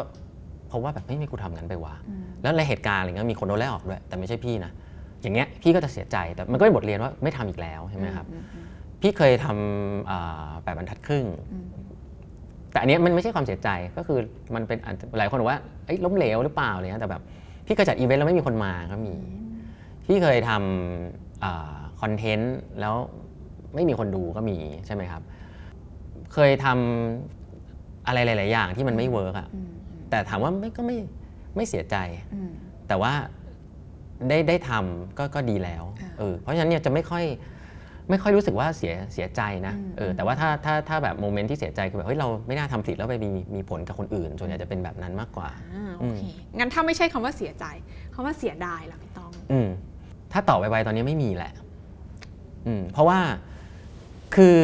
[0.68, 1.94] เพราะว่าแบบไม่มีกูทำงั้นไปวะ
[2.42, 4.72] แล้วในเหตุการณ์อะไรเงี้ยมีคนโดนไล่ออกด้วยแต่ไม่ใช่พี่นะ
[5.22, 8.26] อย่างเงี้ยพี่ก็จะเสียใจแต่มันก็เป็นบทเรียนว่าไม่ทำอีกแล้วใช่ไหมครับ
[9.02, 11.26] พี่เคยทำอ่าแปดบรรทัดครึ่ง
[12.70, 14.18] แต่อันเนี้ยมันไม่ใช่ความเสียใจก็คือ
[14.54, 17.22] มันเป็นอาจจะหลายคนบอกว่าเอ้ยล้มเหลวหรือเปล่าอะไรเงี้ยแต่แบบ
[17.66, 19.14] พี่เคยจัดอีเวนต์แล้วไม่มีคนมาก็มี
[20.06, 22.94] พี่เคยทำ content แล้ว
[23.74, 25.22] ไม่มีคนดูก็มีใช่ไหมครับ
[26.32, 29.48] เคยทำอะไรหลาย ๆ อย่างที่มันไม่ work อะ
[30.10, 30.96] แต่ถามว่าไม่ก็ไม่
[31.56, 31.96] ไม่เสียใจ
[32.88, 33.12] แต่ว่า
[34.28, 37.24] ได้ได้ทำก็ก็ดีแล้วอ่าเออเพราะฉะนั้นเนี่ยจะไม่ค่อย
[38.12, 46.20] ไม่ค่อยรู้สึกว่าเสียเสียใจนะอืมเออแต่ว่าถ้าถ้าถ้าแบบ moment ที่เสียใจคือแบบเฮ้ยเราไม่น่าทำผิดแล้วไปมีมีผลกับคนอื่นส่วนใหญ่จะเป็นแบบนั้นมากกว่าอ่าโอเค
[46.58, 47.64] งั้นถ้าไม่ใช่คำว่าเสียใจ
[48.14, 49.68] คำว่าเสียดายล่ะพี่ต้อง อืม
[50.32, 51.52] ถ้าตอบไวๆตอนนี้ไม่มีแหละ
[52.66, 53.18] อืมเพราะว่า
[54.34, 54.58] คือ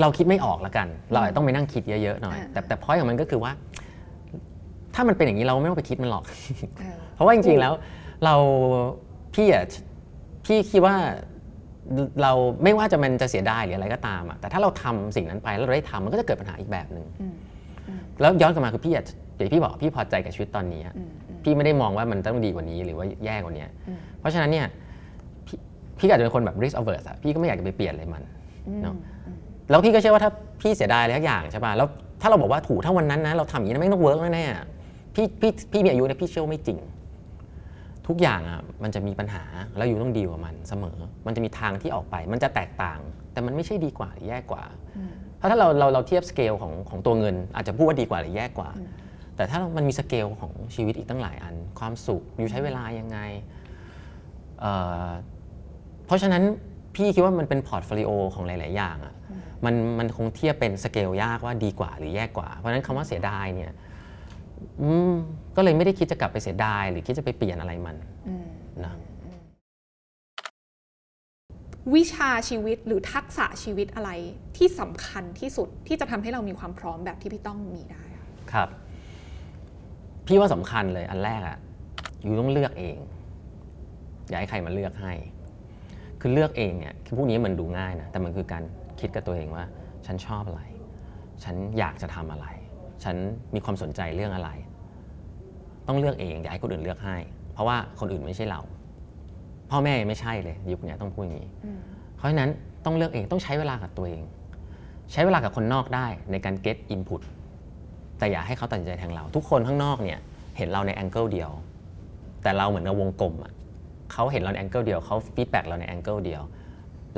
[0.00, 3.52] เราคิดไม่ออกละกัน เราอาจจะต้องไปนั่งคิดเยอะๆหน่อยอ่าแต่แต่พอยของมันก็คือว่า
[4.94, 6.24] ถ้ามันเป็นอย่างนี้เราไม่ต้องไปคิดมันหรอก
[6.78, 7.72] เออเพราะว่าจริงๆแล้ว
[8.24, 8.34] เรา
[9.34, 9.64] พี่อะ
[10.46, 10.96] พี่คิดว่า
[12.22, 12.32] เรา
[12.64, 17.34] ไม่ว่าจะมันจะเสียดายหรืออะไรก็ตามอะแต่ถ้าเราทำสิ่งนั้นไปแล้วเราได้ทำมันก็จะเกิดปัญหาอีกแบบหนึ่งอืม
[17.88, 19.04] อืมแล้วย้อนกลับมาคือพี่อะ
[19.36, 24.66] อย่างที่พี่บอกพี่พอใจกับชีวิตตอนนี้อะอืมอืมพี่ไม่ได้มองว่ามันต้องดีกว่านี้หรือว่าแย่กว่านี้อืมเพราะฉะนั้นเนี่ย
[25.46, 25.58] พี่
[25.98, 28.22] พี่ก็อาจจะเป็นคนแบบ risk averse อะพี่ก็ไม่อยากจะไปเปลี่ยนอะไรมัน
[28.68, 28.94] อืมเนอะ
[29.70, 30.30] แล้วพี่ก็เชื่อว่าถ้า
[30.62, 31.86] พี่เสียดายอะไรทุกอย่างใช่ป่ะแล้ว
[32.20, 34.66] ถ้าเราบอกว่าถูกถ้าวันนั้นนะเราทำอย่างนี้นะไม่ต้องเวิร์กแน่ๆอะ
[35.14, 36.78] พี่พี่พี่มีอายุเนี่ยพี่เชื่อว่าไม่จริง
[38.10, 39.44] ทุกอย่างอะมันจะมีปัญหา
[39.76, 42.98] แล้วอยู่ต้องดีกว่ามันเสมอ มันจะมีทางที่ออกไป มันจะแตกต่าง
[43.32, 44.64] แต่มันไม่ใช่ดีกว่าหรือแย่กว่า
[45.36, 48.70] เพราะถ้าเราเราเราเทียบสเกลของของตัวเงิน อาจจะพูดว่าดีกว่าหรือแย่กว่า
[49.36, 53.18] แต่ถ้ามันมีสเกลของชีวิตอีกตั้งหลายอัน ความสุขอยู่ใช้เวลายังไง
[54.60, 54.72] เอ่
[55.06, 55.08] อ
[56.06, 56.42] เพราะฉะนั้น
[56.94, 59.14] พี่คิดว่ามันเป็น portfolio ของหลาย ๆ อย่างอะ
[59.64, 63.72] มันมันคงเทียบเป็นสเกลยากว่าดีกว่าหรือแย่กว่า เพราะฉะนั้นคำว่าเสียดายเนี่ย
[64.82, 65.14] อืม
[65.60, 67.96] ก็เลยไม่ได้คิดจะกลับไปเสียดาย หรือคิดจะไปเปลี่ยนอะไรมัน
[68.28, 68.46] อืม
[68.84, 68.94] นะ
[71.94, 74.10] วิชาชีวิตหรือทักษะชีวิตอะไร
[74.56, 78.68] ที่สำคัญที่สุดที่จะทำให้เรามีความพร้อมแบบที่พี่ต้องมีได้อะครับ
[80.26, 81.58] พี่ว่าสำคัญเลยอันแรกอะ
[82.22, 82.96] อยู่ต้องเลือกเอง
[84.28, 85.12] อย่าให้ใครมาเลือกให้
[86.20, 88.62] คือเลือกเองเนี่ยคือพวกนี้มันดูง่ายนะ แต่มันคือการ
[89.00, 89.64] คิดกับตัวเองว่า
[90.06, 90.62] ฉันชอบอะไร
[91.44, 92.46] ฉันอยากจะทำอะไร
[93.04, 93.16] ฉัน
[93.54, 94.50] มีความสนใจเรื่องอะไร
[95.90, 97.16] ต้องเลือกเองอย่าให้คนอื่นเลือกให้
[97.54, 98.60] เพราะว่าคนอื่นไม่ใช่เรา
[99.70, 101.48] พ่อแม่ไม่ใช่เลยยุคนี้ต้องพูดอย่างนี้
[102.16, 102.50] เพราะฉะนั้น
[102.84, 104.22] ต้องเลือกเองต้องใช้เวลากับตัวเอง
[105.12, 107.20] ใช้เวลากับคนนอกได้ในการ get input
[108.18, 110.18] แต่อย่าให้เขาตัดสินใจแทนเรา ทุกคนข้างนอกเนี่ย
[110.56, 111.50] เห็นเราใน angle เดียว
[112.42, 113.52] แต่เราเหมือนกับวงกลมอะ
[114.12, 116.42] เขาเห็นเราใน angle เดียวเขา feedback เราใน angle เดียว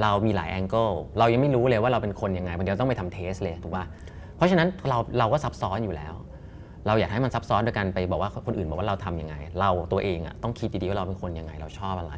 [0.02, 3.84] เรามีหลาย angle เรายังไม่รู้เลยว่าเราเป็นคนยังไงบางทีเราต้องไปทำ test เลยถูกป่ะ
[4.36, 6.14] เพราะฉะนั้นเราเราก็ซับซ้อนอยู่แล้ว
[6.86, 12.14] เราอยากให้มันซับซ้อนโดยการไปบอกว่าคนอื่นบอกว่าเราทำยังไง เราตัวเองอะต้องคิดดีๆว่าเราเป็นคนยังไง เราชอบอะไร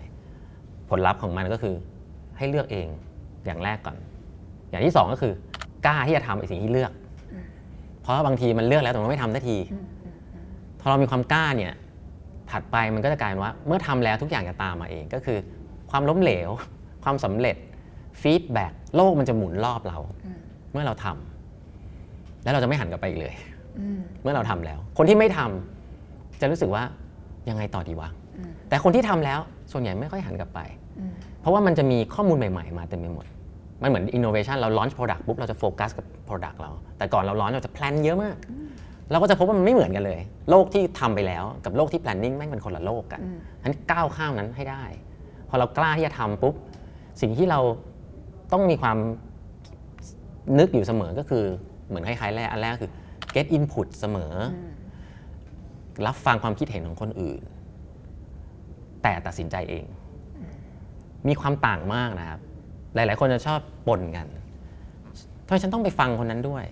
[0.90, 1.74] ผลลัพธ์ของมันก็คือ
[2.36, 2.88] ให้เลือกเอง
[3.46, 3.96] อย่างแรกก่อน
[4.70, 5.32] อย่างที่สองก็คือ
[5.86, 6.92] กล้าที่จะทำไอ้สิ่งที่เลือก
[8.02, 9.56] เพราะบางทีมันเลือกแล้วแต่มันไม่ทำสักที
[10.80, 11.72] พอเรามีความกล้าเนี่ย
[12.50, 15.38] ถัดไปมันก็จะกลายเป็นว่า เมื่อทำแล้วทุกอย่างจะตามมาเองก็คือ
[15.90, 16.50] ความล้มเหลว
[17.04, 17.56] ความสำเร็จ
[18.22, 19.98] feedback โลกมันจะหมุนรอบเรา
[20.72, 23.34] เมื่อเราทำแล้วเราจะไม่หันกลับไปอีกเลย
[24.22, 26.82] เมื่อเราทำแล้ว คนที่ไม่ทำจะรู้สึกว่า
[27.48, 28.08] ยังไงต่อดีวะ
[28.68, 29.40] แต่คนที่ทำแล้ว
[29.72, 30.60] ส่วนใหญ่ไม่ค่อยหันกลับไป
[31.40, 33.26] เพราะว่ามันจะมีข้อมูลใหม่ ๆ มาเต็มไปหมด
[33.82, 38.36] มันเหมือน innovation เรา launch product ปุ๊บเราจะโฟกัสกับ product เรา แต่ก่อนเรา launch เราจะ plan เยอะมาก
[39.10, 40.20] เราก็จะพบว่ามันไม่เหมือนกันเลย
[40.50, 43.20] โลกที่ทำไปแล้วกับโลกที่ planning แม่งเป็นคนละโลกกัน
[43.64, 44.84] นั้นก้าวข้ามนั้นให้ได้
[45.48, 46.54] พอเรากล้าที่จะทำปุ๊บ
[47.20, 47.60] สิ่งที่เรา
[48.52, 48.96] ต้องมีความ
[50.58, 51.44] นึกอยู่เสมอก็คือ
[51.88, 52.90] เหมือนคล้ายๆแรกอันแรกก็คือ
[53.34, 57.42] get input เสมออรับฟังความคิดเห็นของคนอื่น
[59.02, 59.84] แต่ตัดสินใจเอง
[61.28, 62.40] มีความต่างมากนะครับ
[62.94, 64.26] หลาย ๆ คนจะชอบปนกัน
[65.46, 66.64] ทำไมฉันต้องไปฟังคนนั้นด้วย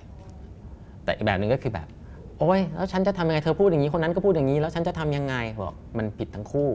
[1.04, 1.88] แต่อีกแบบหนึ่งก็คือแบบ
[2.36, 6.70] โอโอ๊ยแล้วฉันจะทำยังไงเธอพูดอย่างนี้คนนั้นก็พูดอย่างนี้ แล้วฉันจะทำยังไงบอกมันผิดทั้งคู่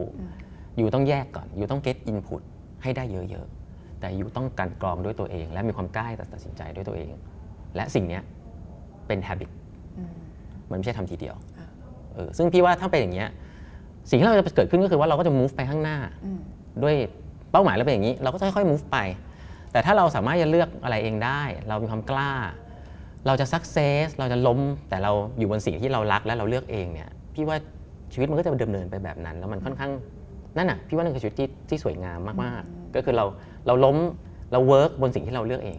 [0.76, 2.42] อยู่ต้องแยกก่อน อยู่ต้อง get input
[2.82, 7.12] ให้ได้เยอะ ๆ แต่อยู่ต้องกลันกรองด้วยตัวเอง และมีความกล้าตัดสินใจด้วยตัวเอง
[7.76, 8.22] และสิ่งเนี้ย
[9.06, 9.50] เป็น habit
[10.70, 11.36] มันไม่ใช่ทำทีเดียว
[12.14, 13.28] เออซึ่งพี่ว่าถ้าเป็นอย่างเงี้ย
[14.10, 15.96] สิ่งที่เราจะเกิดขึ้นก็คือว่าเราก็จะ move ไปข้างหน้า
[16.82, 16.96] ด้วย
[17.52, 18.98] เป้าหมายเราเป็นอย่างนี้ เราก็จะค่อยๆ move ไป
[19.72, 22.32] แต่ถ้าเราสามารถจะเลือกอะไรเองได้ เรามีความกล้า
[23.26, 24.58] เราจะ success เราจะล้ม
[24.88, 27.56] แต่เราอยู่บนสิ่งที่เรารักและเราเลือกเองเนี่ยพี่ว่า
[28.12, 29.92] ชีวิตมันก็จะดำเนินไปแบบนั้น แล้วมันค่อนข้าง
[30.56, 33.24] นั่นน่ะพี่ว่านั่นคือชีวิตที่ที่สวยงามมากๆ ก็คือเรา
[33.66, 33.96] เราล้ม
[34.52, 35.78] เรา work บนสิ่งที่เราเลือกเอง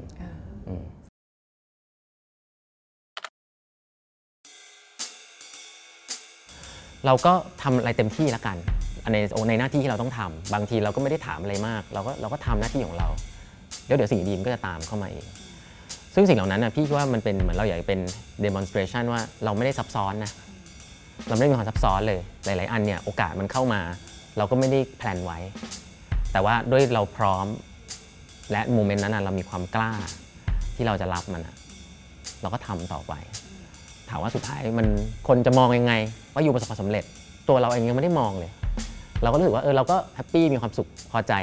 [7.06, 7.34] เราก็
[7.64, 8.58] ทำอะไรเต็มที่แล้วกัน
[9.14, 9.18] ใน
[9.50, 13.08] ในหน้าที่ที่เราต้องทำบางทีเราก็ไม่ได้ถามอะไรมาก เราก็เราก็ทำหน้าที่ของเรา
[13.88, 15.26] แล้วเดี๋ยวสิ่งดีๆมันก็จะตามเข้ามาเอง
[16.16, 18.00] ซึ่งสิ่งเหล่านั้นนะพี่คิดว่ามันเป็นเหมือนเราอยากเป็น
[18.45, 20.32] demonstration ว่าเราไม่ได้ซับซ้อนนะ
[21.28, 23.82] เราไม่ได้มีความซับซ้อนเลยหลาย ๆ อันเนี่ยโอกาสมันเข้ามา
[24.38, 25.39] เราก็ไม่ได้ plan ไว้
[26.32, 27.45] แต่ว่าด้วยเราพร้อม
[28.52, 29.91] และ moment นั้นนะเรามีความกล้า
[30.76, 31.56] ที่เราจะรับมันอะ
[32.41, 33.14] เราก็ทำต่อไป
[34.10, 34.88] ถามว่าสุดท้ายมัน
[35.28, 35.93] คนจะมองยังไง
[36.40, 37.04] ว่าอยู่ประสบความสำเร็จ
[37.50, 38.52] ตัวเราเองยังไม่ได้มองเลย
[39.24, 41.34] เราก็รู้สึกว่าเออเราก็แฮปปี้มีความสุขพอใจ